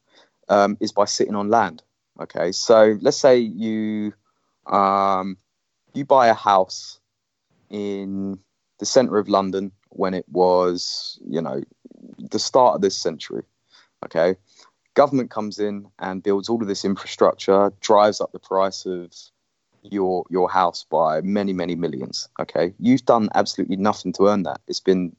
[0.48, 1.82] um, is by sitting on land.
[2.20, 4.12] Okay, so let's say you
[4.66, 5.36] um,
[5.94, 6.98] you buy a house
[7.70, 8.38] in
[8.78, 11.62] the centre of London when it was, you know,
[12.18, 13.42] the start of this century.
[14.04, 14.36] Okay,
[14.98, 19.12] government comes in and builds all of this infrastructure, drives up the price of
[19.82, 22.28] your your house by many many millions.
[22.40, 24.60] Okay, you've done absolutely nothing to earn that.
[24.66, 25.14] It's been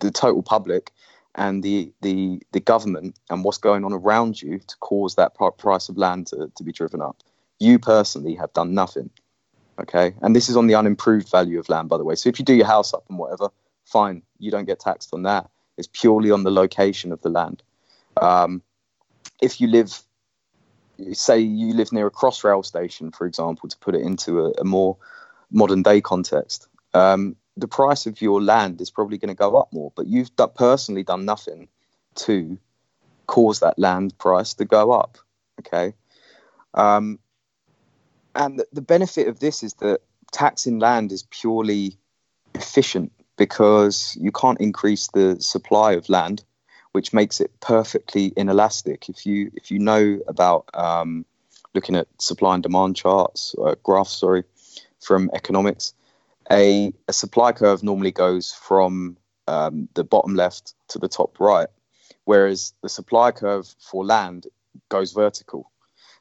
[0.00, 0.90] the total public
[1.36, 5.88] and the the the government and what's going on around you to cause that price
[5.88, 7.16] of land to, to be driven up.
[7.60, 9.08] You personally have done nothing.
[9.78, 12.16] Okay, and this is on the unimproved value of land, by the way.
[12.16, 13.48] So if you do your house up and whatever,
[13.84, 15.48] fine, you don't get taxed on that.
[15.78, 17.62] It's purely on the location of the land.
[18.20, 18.62] Um,
[19.42, 20.02] if you live
[21.12, 24.64] say you live near a crossrail station, for example, to put it into a, a
[24.64, 24.96] more
[25.50, 29.72] modern day context, um, the price of your land is probably going to go up
[29.72, 29.92] more.
[29.96, 31.68] But you've personally done nothing
[32.14, 32.58] to
[33.26, 35.18] cause that land price to go up.
[35.60, 35.94] Okay.
[36.74, 37.18] Um,
[38.34, 40.00] and the benefit of this is that
[40.32, 41.98] taxing land is purely
[42.54, 46.44] efficient because you can't increase the supply of land,
[46.92, 49.08] which makes it perfectly inelastic.
[49.08, 51.24] If you if you know about um,
[51.74, 54.44] looking at supply and demand charts, uh, graphs, sorry,
[55.00, 55.94] from economics,
[56.50, 59.16] a, a supply curve normally goes from
[59.48, 61.68] um, the bottom left to the top right,
[62.24, 64.46] whereas the supply curve for land
[64.88, 65.70] goes vertical.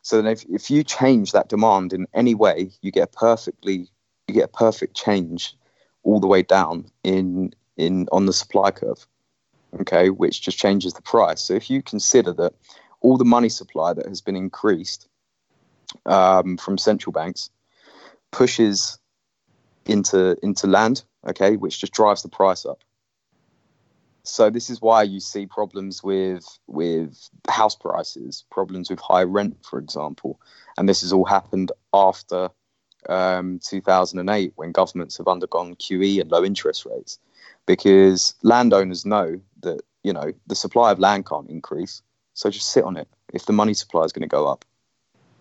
[0.03, 3.87] So then, if, if you change that demand in any way, you get a perfectly
[4.27, 5.55] you get a perfect change
[6.03, 9.05] all the way down in in on the supply curve.
[9.79, 11.41] Okay, which just changes the price.
[11.41, 12.53] So if you consider that
[12.99, 15.07] all the money supply that has been increased
[16.05, 17.49] um, from central banks
[18.31, 18.99] pushes
[19.85, 22.83] into into land, okay, which just drives the price up.
[24.23, 29.57] So this is why you see problems with with house prices, problems with high rent,
[29.63, 30.39] for example,
[30.77, 32.49] and this has all happened after
[33.09, 37.17] um, 2008 when governments have undergone QE and low interest rates,
[37.65, 42.01] because landowners know that you know the supply of land can't increase,
[42.33, 44.65] so just sit on it if the money supply is going to go up.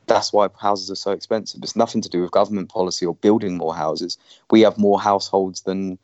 [0.07, 1.63] That's why houses are so expensive.
[1.63, 4.19] It's nothing to do with government policy or building more houses.
[4.51, 5.99] We have more households than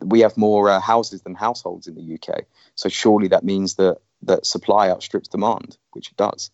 [0.00, 2.44] we have more uh, houses than households in the UK.
[2.74, 6.50] So surely that means that that supply outstrips demand, which it does.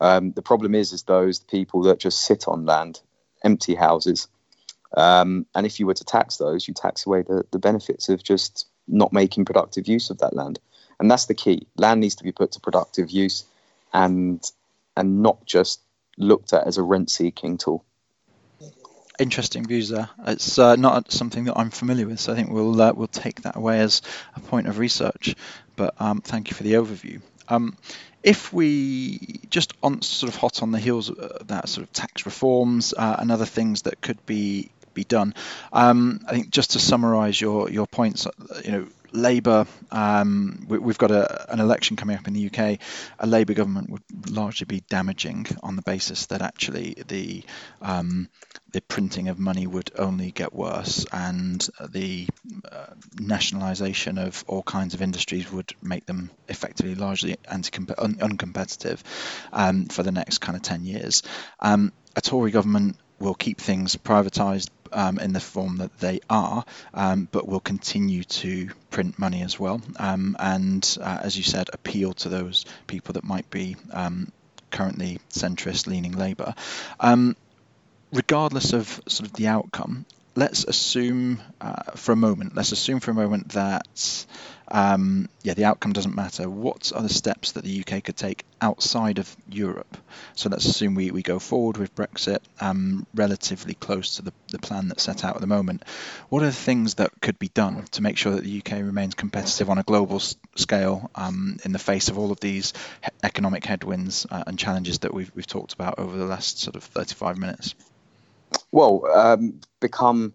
[0.00, 3.00] Um, the problem is, is those people that just sit on land,
[3.42, 4.28] empty houses,
[4.96, 8.22] um, and if you were to tax those, you tax away the, the benefits of
[8.22, 10.58] just not making productive use of that land,
[10.98, 11.66] and that's the key.
[11.76, 13.44] Land needs to be put to productive use,
[13.92, 14.42] and
[14.96, 15.80] and not just
[16.16, 17.84] looked at as a rent-seeking tool
[19.18, 20.08] interesting views there.
[20.26, 23.42] It's uh, not something that I'm familiar with, so I think we'll uh, we'll take
[23.42, 24.02] that away as
[24.36, 25.34] a point of research.
[25.76, 27.20] But um, thank you for the overview.
[27.48, 27.76] Um,
[28.22, 32.26] if we just on sort of hot on the heels of that sort of tax
[32.26, 35.34] reforms uh, and other things that could be be done,
[35.72, 38.32] um, I think just to summarise your your points, uh,
[38.64, 42.78] you know, Labour, um, we, have got a, an election coming up in the UK.
[43.18, 47.42] A Labour government would largely be damaging on the basis that actually the
[47.80, 48.28] um,
[48.72, 52.28] the printing of money would only get worse, and the
[52.70, 52.86] uh,
[53.18, 59.00] nationalisation of all kinds of industries would make them effectively largely un- uncompetitive
[59.52, 61.22] um, for the next kind of ten years.
[61.60, 66.64] Um, a Tory government will keep things privatised um, in the form that they are,
[66.94, 69.80] um, but will continue to print money as well.
[69.98, 74.32] Um, and uh, as you said, appeal to those people that might be um,
[74.70, 76.54] currently centrist leaning Labour.
[77.00, 77.36] Um,
[78.12, 80.06] regardless of sort of the outcome,
[80.38, 84.26] let's assume uh, for a moment, let's assume for a moment that
[84.70, 86.48] um, yeah, the outcome doesn't matter.
[86.48, 89.96] What are the steps that the UK could take outside of Europe?
[90.36, 94.60] So let's assume we, we go forward with Brexit um, relatively close to the, the
[94.60, 95.82] plan that's set out at the moment.
[96.28, 99.14] What are the things that could be done to make sure that the UK remains
[99.14, 103.10] competitive on a global s- scale um, in the face of all of these he-
[103.24, 106.84] economic headwinds uh, and challenges that we've, we've talked about over the last sort of
[106.84, 107.74] 35 minutes?
[108.72, 110.34] Well, um, become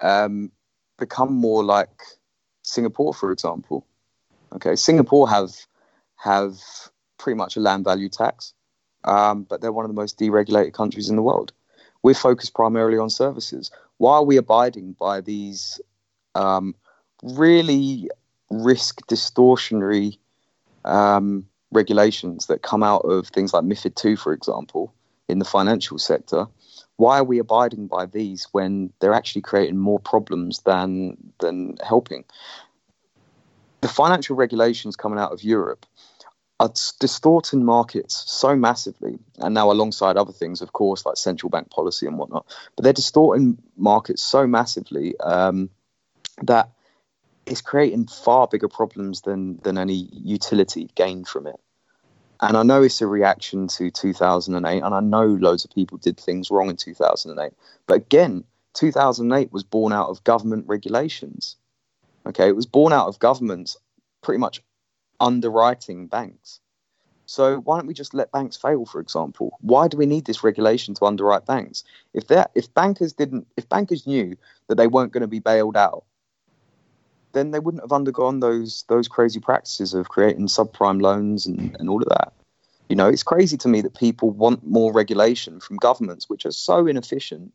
[0.00, 0.50] um,
[0.98, 2.02] become more like
[2.62, 3.86] Singapore, for example.
[4.52, 5.50] Okay, Singapore have
[6.16, 6.58] have
[7.18, 8.54] pretty much a land value tax,
[9.04, 11.52] um, but they're one of the most deregulated countries in the world.
[12.02, 13.70] We're focused primarily on services.
[13.98, 15.80] Why are we abiding by these
[16.34, 16.74] um,
[17.22, 18.08] really
[18.50, 20.16] risk distortionary
[20.84, 24.94] um, regulations that come out of things like MIFID II, for example,
[25.28, 26.46] in the financial sector?
[26.98, 32.24] Why are we abiding by these when they're actually creating more problems than than helping?
[33.80, 35.86] The financial regulations coming out of Europe
[36.58, 41.70] are distorting markets so massively, and now alongside other things, of course, like central bank
[41.70, 45.70] policy and whatnot, but they're distorting markets so massively um,
[46.42, 46.70] that
[47.46, 51.60] it's creating far bigger problems than than any utility gained from it.
[52.40, 56.18] And I know it's a reaction to 2008, and I know loads of people did
[56.18, 57.52] things wrong in 2008.
[57.86, 61.56] But again, 2008 was born out of government regulations.
[62.26, 63.76] Okay, it was born out of governments
[64.22, 64.62] pretty much
[65.18, 66.60] underwriting banks.
[67.26, 69.58] So why don't we just let banks fail, for example?
[69.60, 71.84] Why do we need this regulation to underwrite banks?
[72.14, 74.36] If that if bankers didn't if bankers knew
[74.68, 76.04] that they weren't going to be bailed out,
[77.32, 81.88] then they wouldn't have undergone those those crazy practices of creating subprime loans and, and
[81.88, 82.32] all of that.
[82.88, 86.52] You know, it's crazy to me that people want more regulation from governments, which are
[86.52, 87.52] so inefficient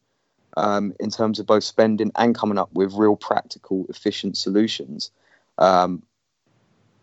[0.58, 5.12] um, in terms of both spending and coming up with real practical, efficient solutions.
[5.58, 6.04] Um,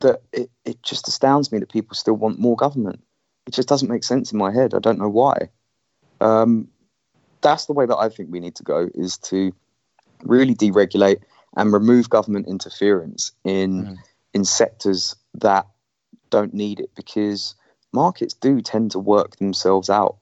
[0.00, 3.02] that it, it just astounds me that people still want more government.
[3.46, 4.74] It just doesn't make sense in my head.
[4.74, 5.50] I don't know why.
[6.20, 6.68] Um,
[7.42, 9.52] that's the way that I think we need to go is to
[10.22, 11.22] really deregulate
[11.56, 13.96] and remove government interference in mm.
[14.34, 15.66] in sectors that
[16.30, 17.54] don't need it because
[17.92, 20.16] markets do tend to work themselves out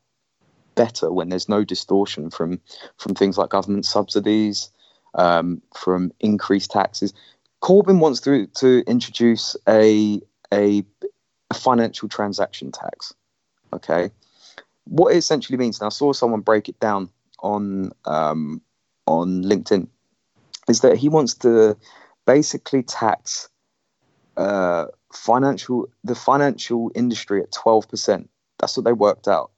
[0.74, 2.60] better when there's no distortion from
[2.96, 4.70] from things like government subsidies,
[5.14, 7.12] um, from increased taxes.
[7.60, 10.20] Corbyn wants to to introduce a,
[10.54, 10.84] a
[11.50, 13.12] a financial transaction tax.
[13.72, 14.10] Okay,
[14.84, 17.10] what it essentially means, and I saw someone break it down
[17.40, 18.62] on um,
[19.06, 19.88] on LinkedIn,
[20.68, 21.76] is that he wants to
[22.26, 23.48] basically tax
[24.36, 28.30] uh, financial the financial industry at twelve percent.
[28.58, 29.50] That's what they worked out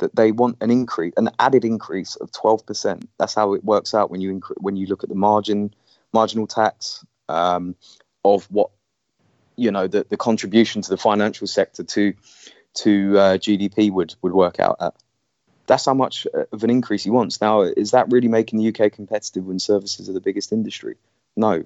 [0.00, 3.06] that they want an increase, an added increase of 12%.
[3.18, 5.72] That's how it works out when you inc- when you look at the margin,
[6.12, 7.76] marginal tax um,
[8.24, 8.70] of what
[9.56, 12.14] you know the, the contribution to the financial sector to
[12.74, 14.94] to uh, GDP would would work out at.
[15.70, 17.40] That's how much uh, of an increase he wants.
[17.40, 20.96] Now, is that really making the UK competitive when services are the biggest industry?
[21.36, 21.62] No.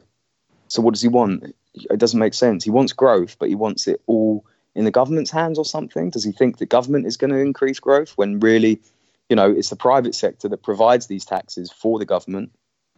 [0.69, 1.55] So what does he want?
[1.73, 2.65] It doesn't make sense.
[2.65, 4.45] He wants growth, but he wants it all
[4.75, 6.11] in the government's hands or something?
[6.11, 8.83] Does he think the government is going to increase growth when really,
[9.31, 12.53] you know, it's the private sector that provides these taxes for the government?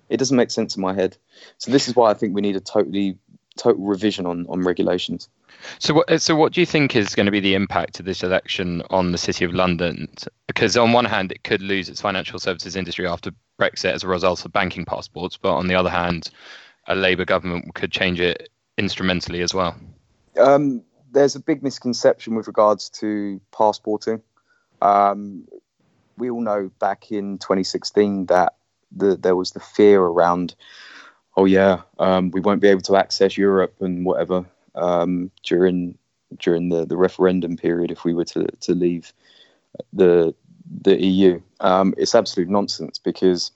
[0.08, 1.16] It doesn't make sense in my head.
[1.58, 3.16] So this is why I think we need a totally
[3.56, 5.28] total revision on on regulations.
[5.78, 8.22] So what so what do you think is going to be the impact of this
[8.22, 10.08] election on the City of London?
[10.46, 13.30] Because on one hand, it could lose its financial services industry after
[13.60, 16.30] Brexit as a result of banking passports, but on the other hand,
[16.86, 18.48] a Labour government could change it
[18.78, 19.74] instrumentally as well.
[20.38, 20.82] Um,
[21.12, 24.22] there's a big misconception with regards to passporting.
[24.82, 25.48] Um,
[26.18, 28.54] we all know back in 2016 that
[28.92, 30.54] the, there was the fear around,
[31.36, 34.44] oh yeah, um, we won't be able to access Europe and whatever
[34.76, 35.98] um, during
[36.38, 39.12] during the, the referendum period if we were to, to leave
[39.92, 40.34] the
[40.82, 41.40] the EU.
[41.60, 43.52] Um, it's absolute nonsense because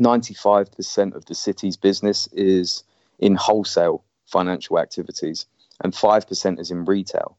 [0.00, 2.82] 95% of the city's business is
[3.20, 5.46] in wholesale financial activities
[5.82, 7.36] and 5% is in retail.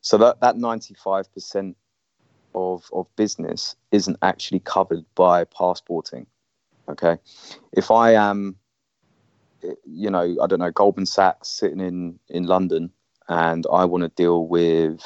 [0.00, 1.74] So that, that 95%
[2.54, 6.26] of, of business isn't actually covered by passporting.
[6.88, 7.18] Okay.
[7.72, 8.56] If I am,
[9.84, 12.90] you know, I don't know, Goldman Sachs sitting in, in London
[13.28, 15.02] and I want to deal with,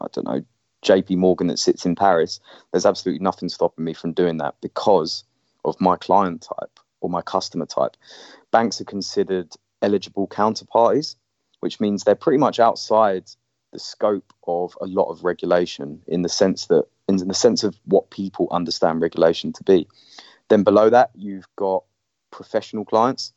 [0.00, 0.44] I don't know,
[0.84, 2.40] JP Morgan that sits in Paris,
[2.72, 5.24] there's absolutely nothing stopping me from doing that because
[5.64, 7.96] of my client type or my customer type.
[8.50, 11.16] Banks are considered eligible counterparties
[11.64, 13.24] which means they're pretty much outside
[13.72, 17.74] the scope of a lot of regulation in the sense that in the sense of
[17.86, 19.88] what people understand regulation to be.
[20.50, 21.84] Then below that, you've got
[22.34, 23.32] professional clients,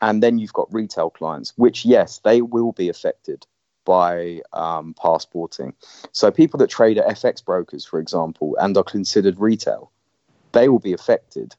[0.00, 3.46] and then you've got retail clients, which yes, they will be affected
[3.84, 5.72] by um, passporting.
[6.12, 9.90] So people that trade at FX brokers, for example, and are considered retail,
[10.52, 11.56] they will be affected,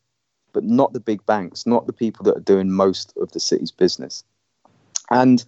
[0.54, 3.72] but not the big banks, not the people that are doing most of the city's
[3.72, 4.24] business.
[5.10, 5.44] And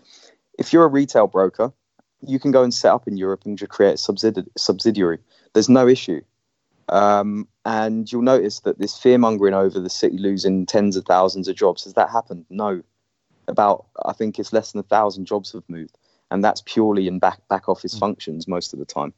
[0.57, 1.71] if you're a retail broker,
[2.21, 5.19] you can go and set up in Europe and just create a subsidi- subsidiary.
[5.53, 6.21] There's no issue.
[6.91, 11.47] Um, and you'll notice that this fear mongering over the city losing tens of thousands
[11.47, 12.45] of jobs has that happened?
[12.49, 12.83] No.
[13.47, 15.97] About I think it's less than a thousand jobs have moved,
[16.29, 17.99] and that's purely in back back office mm.
[17.99, 19.13] functions most of the time.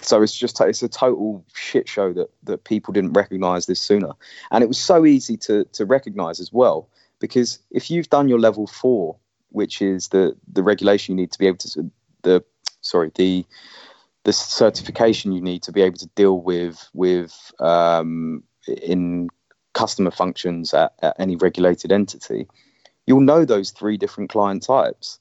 [0.00, 4.12] So it's just it's a total shit show that that people didn't recognise this sooner,
[4.50, 6.88] and it was so easy to to recognise as well
[7.18, 9.16] because if you've done your level four
[9.50, 11.90] which is the the regulation you need to be able to
[12.22, 12.44] the
[12.80, 13.44] sorry the
[14.28, 19.26] the certification you need to be able to deal with with um, in
[19.72, 22.46] customer functions at, at any regulated entity.
[23.06, 25.18] You'll know those three different client types,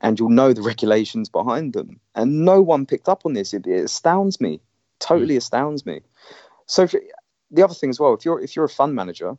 [0.00, 2.00] and you'll know the regulations behind them.
[2.16, 3.54] And no one picked up on this.
[3.54, 4.60] It, it astounds me,
[4.98, 5.42] totally mm.
[5.44, 6.00] astounds me.
[6.66, 6.96] So if,
[7.52, 9.38] the other thing as well, if you're if you're a fund manager,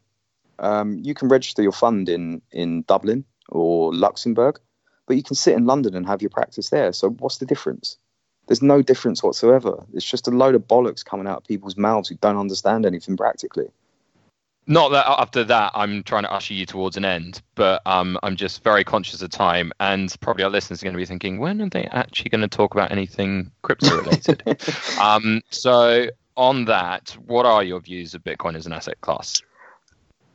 [0.59, 4.57] um, you can register your fund in in Dublin or Luxembourg,
[5.05, 6.93] but you can sit in London and have your practice there.
[6.93, 7.97] So what's the difference?
[8.49, 9.85] There's no difference whatsoever.
[9.93, 13.15] It's just a load of bollocks coming out of people's mouths who don't understand anything
[13.15, 13.67] practically.
[14.65, 18.35] Not that after that I'm trying to usher you towards an end, but um, I'm
[18.35, 21.61] just very conscious of time, and probably our listeners are going to be thinking, when
[21.61, 24.41] are they actually going to talk about anything crypto related?
[24.99, 29.43] um, so on that, what are your views of Bitcoin as an asset class?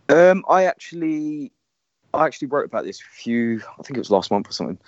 [0.09, 1.51] Um, I actually
[2.15, 4.79] I actually wrote about this a few, I think it was last month or something.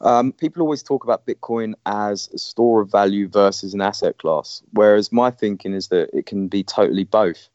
[0.00, 4.62] Um, people always talk about Bitcoin as a store of value versus an asset class,
[4.72, 7.48] whereas my thinking is that it can be totally both.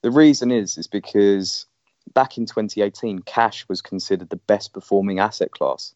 [0.00, 1.66] The reason is is because
[2.14, 5.94] back in 2018, cash was considered the best performing asset class.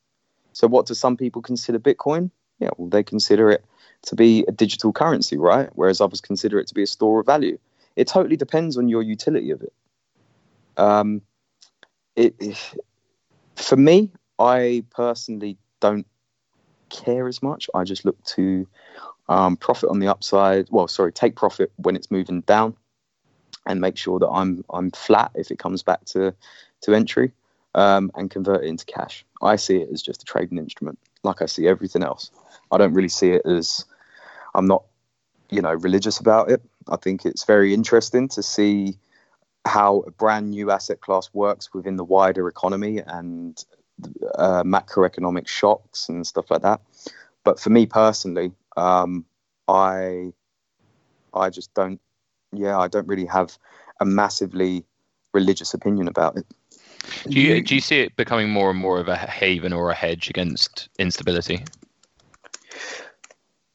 [0.52, 2.30] So, what do some people consider Bitcoin?
[2.58, 3.64] Yeah, well, they consider it
[4.02, 5.68] to be a digital currency, right?
[5.74, 7.58] Whereas others consider it to be a store of value.
[7.96, 9.72] It totally depends on your utility of it.
[10.76, 11.22] Um,
[12.16, 12.34] it,
[13.56, 16.06] for me, I personally don't
[16.88, 17.68] care as much.
[17.74, 18.66] I just look to
[19.28, 20.68] um, profit on the upside.
[20.70, 22.76] Well, sorry, take profit when it's moving down,
[23.66, 26.34] and make sure that I'm I'm flat if it comes back to
[26.82, 27.32] to entry,
[27.74, 29.24] um, and convert it into cash.
[29.42, 32.30] I see it as just a trading instrument, like I see everything else.
[32.70, 33.84] I don't really see it as
[34.54, 34.84] I'm not,
[35.50, 36.62] you know, religious about it.
[36.88, 38.96] I think it's very interesting to see
[39.66, 43.64] how a brand new asset class works within the wider economy and
[44.36, 46.80] uh, macroeconomic shocks and stuff like that.
[47.44, 49.24] But for me personally, um,
[49.68, 50.32] I
[51.34, 52.00] I just don't.
[52.52, 53.58] Yeah, I don't really have
[54.00, 54.84] a massively
[55.32, 56.46] religious opinion about it.
[57.28, 59.94] Do you do you see it becoming more and more of a haven or a
[59.94, 61.64] hedge against instability?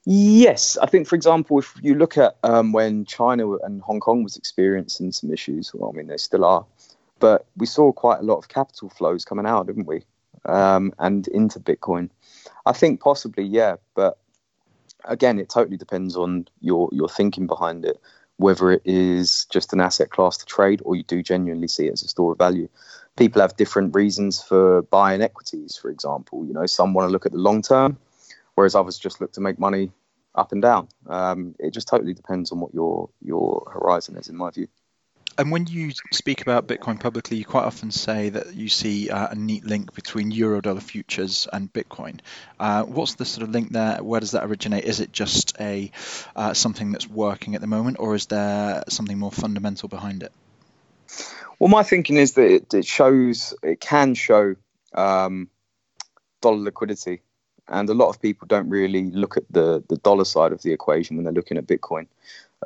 [0.06, 4.24] Yes, I think, for example, if you look at um, when China and Hong Kong
[4.24, 6.66] was experiencing some issues, well, I mean, they still are,
[7.20, 10.04] but we saw quite a lot of capital flows coming out, didn't we?
[10.46, 12.10] Um, and into Bitcoin.
[12.66, 14.18] I think possibly, yeah, but
[15.06, 18.02] again, it totally depends on your your thinking behind it,
[18.38, 21.94] whether it is just an asset class to trade or you do genuinely see it
[21.94, 22.68] as a store of value.
[23.18, 26.44] People have different reasons for buying equities, for example.
[26.44, 28.00] You know, some want to look at the long term
[28.56, 29.92] whereas others just look to make money
[30.36, 30.88] up and down.
[31.08, 34.68] Um, it just totally depends on what your your horizon is, in my view.
[35.38, 39.30] And when you speak about Bitcoin publicly, you quite often say that you see uh,
[39.30, 42.20] a neat link between Eurodollar futures and Bitcoin.
[42.60, 44.04] Uh, what's the sort of link there?
[44.04, 44.84] Where does that originate?
[44.84, 45.90] Is it just a
[46.36, 50.32] uh, something that's working at the moment, or is there something more fundamental behind it?
[51.60, 54.56] Well, my thinking is that it, it shows, it can show
[54.94, 55.50] um,
[56.42, 57.22] dollar liquidity
[57.72, 60.72] and a lot of people don't really look at the the dollar side of the
[60.72, 62.08] equation when they're looking at Bitcoin.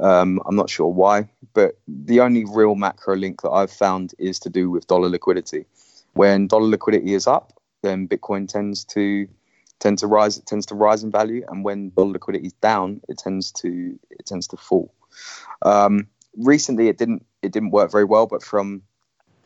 [0.01, 4.39] Um, I'm not sure why, but the only real macro link that I've found is
[4.39, 5.65] to do with dollar liquidity.
[6.13, 9.27] When dollar liquidity is up, then Bitcoin tends to
[9.79, 10.37] tend to rise.
[10.37, 13.97] It tends to rise in value, and when dollar liquidity is down, it tends to
[14.09, 14.93] it tends to fall.
[15.61, 18.81] Um, recently, it didn't it didn't work very well, but from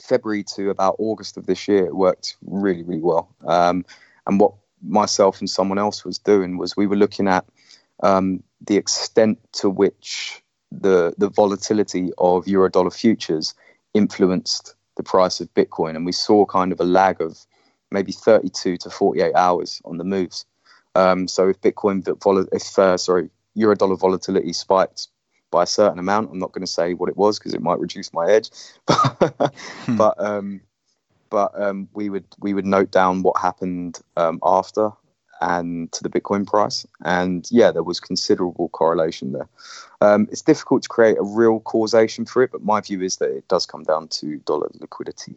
[0.01, 3.35] February to about August of this year, it worked really really well.
[3.45, 3.85] Um,
[4.25, 7.45] and what myself and someone else was doing was we were looking at
[8.03, 13.55] um, the extent to which the the volatility of euro dollar futures
[13.93, 17.37] influenced the price of Bitcoin, and we saw kind of a lag of
[17.91, 20.45] maybe 32 to 48 hours on the moves.
[20.95, 22.05] Um, so if Bitcoin,
[22.51, 25.07] if uh, sorry, euro dollar volatility spiked
[25.51, 27.79] by a certain amount, I'm not going to say what it was because it might
[27.79, 28.49] reduce my edge,
[28.85, 29.53] but,
[29.85, 29.95] hmm.
[29.95, 30.61] but um,
[31.29, 34.91] but um, we would we would note down what happened um, after
[35.41, 39.47] and to the Bitcoin price, and yeah, there was considerable correlation there.
[40.01, 43.29] Um, it's difficult to create a real causation for it, but my view is that
[43.29, 45.35] it does come down to dollar liquidity.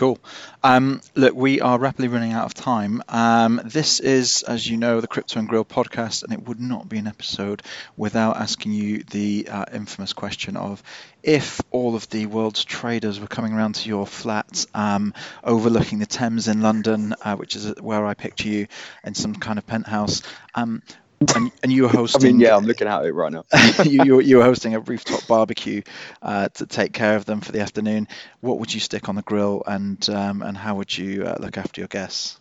[0.00, 0.18] Cool.
[0.62, 3.02] Um, look, we are rapidly running out of time.
[3.06, 6.88] Um, this is, as you know, the Crypto and Grill podcast, and it would not
[6.88, 7.62] be an episode
[7.98, 10.82] without asking you the uh, infamous question of
[11.22, 15.12] if all of the world's traders were coming around to your flat um,
[15.44, 18.68] overlooking the Thames in London, uh, which is where I picture you
[19.04, 20.22] in some kind of penthouse,
[20.54, 20.82] um,
[21.20, 22.22] and, and you were hosting.
[22.28, 23.44] I mean, yeah, I'm looking at it right now.
[23.84, 25.82] you, you, you, were hosting a rooftop barbecue
[26.22, 28.08] uh, to take care of them for the afternoon.
[28.40, 31.58] What would you stick on the grill, and um, and how would you uh, look
[31.58, 32.38] after your guests?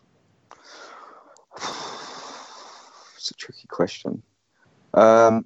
[3.15, 4.23] It's a tricky question.
[4.93, 5.45] Um,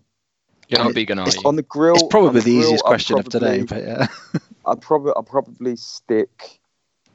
[0.68, 1.42] You're not vegan, are you?
[1.44, 1.96] On the grill.
[1.96, 4.40] It's probably the, the grill, easiest question probably, of today, but yeah.
[4.68, 6.60] I'd probably I'd probably stick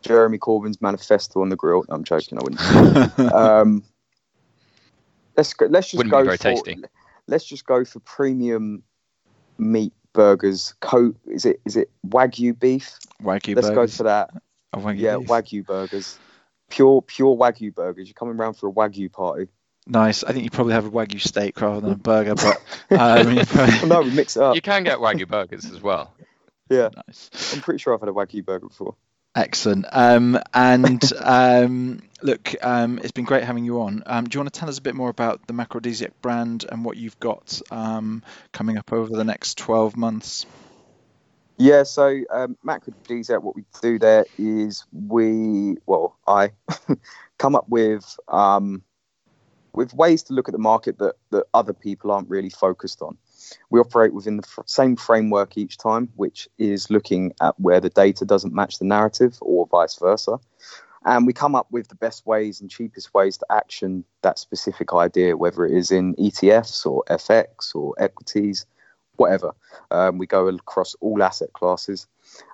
[0.03, 1.85] Jeremy Corbyn's manifesto on the grill.
[1.89, 2.39] No, I'm joking.
[2.39, 3.33] I wouldn't.
[3.33, 3.85] um,
[5.39, 6.77] let's go, let's just Wouldn't go be very for tasty.
[7.29, 8.83] let's just go for premium
[9.57, 10.75] meat burgers.
[10.81, 12.99] Co is it is it wagyu beef?
[13.23, 13.93] Wagyu Let's burgers.
[13.93, 14.31] go for that.
[14.75, 15.29] Oh, wagyu yeah, beef.
[15.29, 16.19] wagyu burgers.
[16.71, 18.09] Pure pure wagyu burgers.
[18.09, 19.49] You're coming around for a wagyu party.
[19.87, 20.23] Nice.
[20.23, 22.61] I think you probably have a wagyu steak rather than a burger, but
[22.91, 23.35] um,
[23.89, 24.55] no, we mix it up.
[24.55, 26.13] You can get wagyu burgers as well.
[26.69, 27.55] Yeah, nice.
[27.55, 28.97] I'm pretty sure I've had a wagyu burger before.
[29.39, 29.87] Excellent.
[29.93, 34.03] Um, and um, look, um, it's been great having you on.
[34.05, 36.85] Um, do you want to tell us a bit more about the Macrodesiac brand and
[36.85, 40.45] what you've got um, coming up over the next 12 months?
[41.57, 46.51] Yeah, so um, Macrodesiac, what we do there is we, well, I
[47.39, 48.83] come up with um,
[49.73, 53.17] with ways to look at the market that, that other people aren't really focused on.
[53.71, 57.91] We operate within the f- same framework each time, which is looking at where the
[57.91, 60.39] data doesn't match the narrative or vice versa.
[61.05, 64.93] And we come up with the best ways and cheapest ways to action that specific
[64.93, 68.67] idea, whether it is in ETFs or FX or equities,
[69.17, 69.53] whatever.
[69.91, 72.07] Um, we go across all asset classes.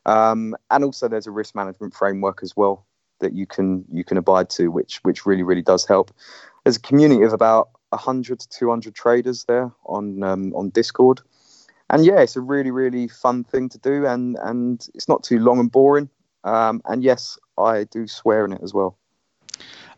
[0.07, 2.86] Um, and also there's a risk management framework as well
[3.20, 6.11] that you can you can abide to, which which really really does help.
[6.64, 11.20] There's a community of about 100 to 200 traders there on um, on Discord,
[11.90, 15.38] and yeah, it's a really really fun thing to do, and and it's not too
[15.38, 16.09] long and boring.
[16.45, 18.99] Um, and yes, I do swear in it as well.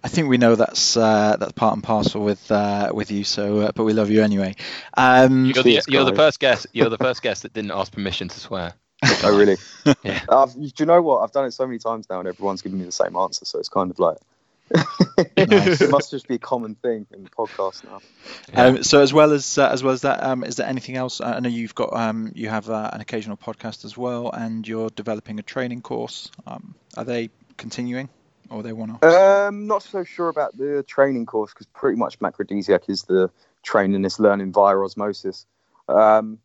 [0.05, 3.25] I think we know that's uh, that's part and parcel with uh, with you.
[3.25, 4.55] So, uh, but we love you anyway.
[4.97, 6.67] Um, you're, the, you're the, first guest.
[6.73, 8.75] You're the first guest that didn't ask permission to swear.
[9.25, 9.57] oh really?
[10.05, 10.47] yeah.
[10.55, 11.23] do you know what?
[11.23, 13.45] I've done it so many times now, and everyone's giving me the same answer.
[13.45, 14.19] So it's kind of like
[14.75, 15.81] nice.
[15.81, 18.01] it must just be a common thing in the podcast now.
[18.55, 21.21] Um, so as well as uh, as well as that, um, is there anything else?
[21.21, 24.91] I know you've got um, you have uh, an occasional podcast as well, and you're
[24.91, 26.31] developing a training course.
[26.47, 28.09] Um, are they continuing?
[28.49, 29.09] Or they want to?
[29.09, 33.29] Um, not so sure about the training course because pretty much Macrodesiac is the
[33.65, 35.47] training is learning via osmosis.
[35.89, 36.39] Um,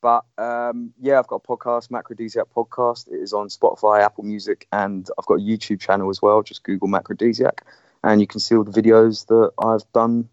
[0.00, 3.08] but um, yeah, I've got a podcast, Macrodesiac podcast.
[3.08, 6.42] It is on Spotify, Apple Music, and I've got a YouTube channel as well.
[6.42, 7.60] Just Google Macrodesiac,
[8.04, 10.28] and you can see all the videos that I've done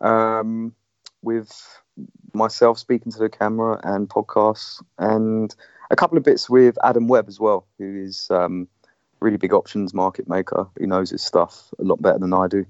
[0.00, 0.74] um,
[1.22, 1.50] with
[2.34, 5.54] myself speaking to the camera and podcasts, and
[5.90, 8.68] a couple of bits with Adam Webb as well, who is um,
[9.20, 10.66] really big options market maker.
[10.78, 12.66] He knows his stuff a lot better than I do.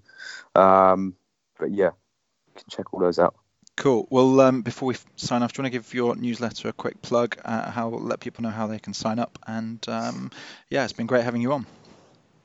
[0.55, 1.14] Um,
[1.59, 1.90] but yeah,
[2.47, 3.34] you can check all those out.
[3.77, 4.07] Cool.
[4.11, 7.03] Well, um, before we sign off, do you want to give your newsletter a quick
[7.03, 7.37] plug?
[7.45, 9.39] Uh, how let people know how they can sign up?
[9.47, 10.31] And um,
[10.70, 11.66] yeah, it's been great having you on.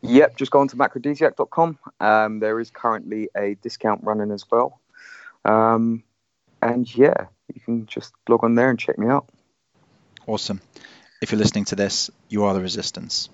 [0.01, 1.79] Yep, just go on to macrodesiac.com.
[1.99, 4.81] Um, there is currently a discount running as well.
[5.45, 6.03] Um,
[6.61, 9.29] and yeah, you can just log on there and check me out.
[10.27, 10.59] Awesome.
[11.21, 13.29] If you're listening to this, you are the resistance.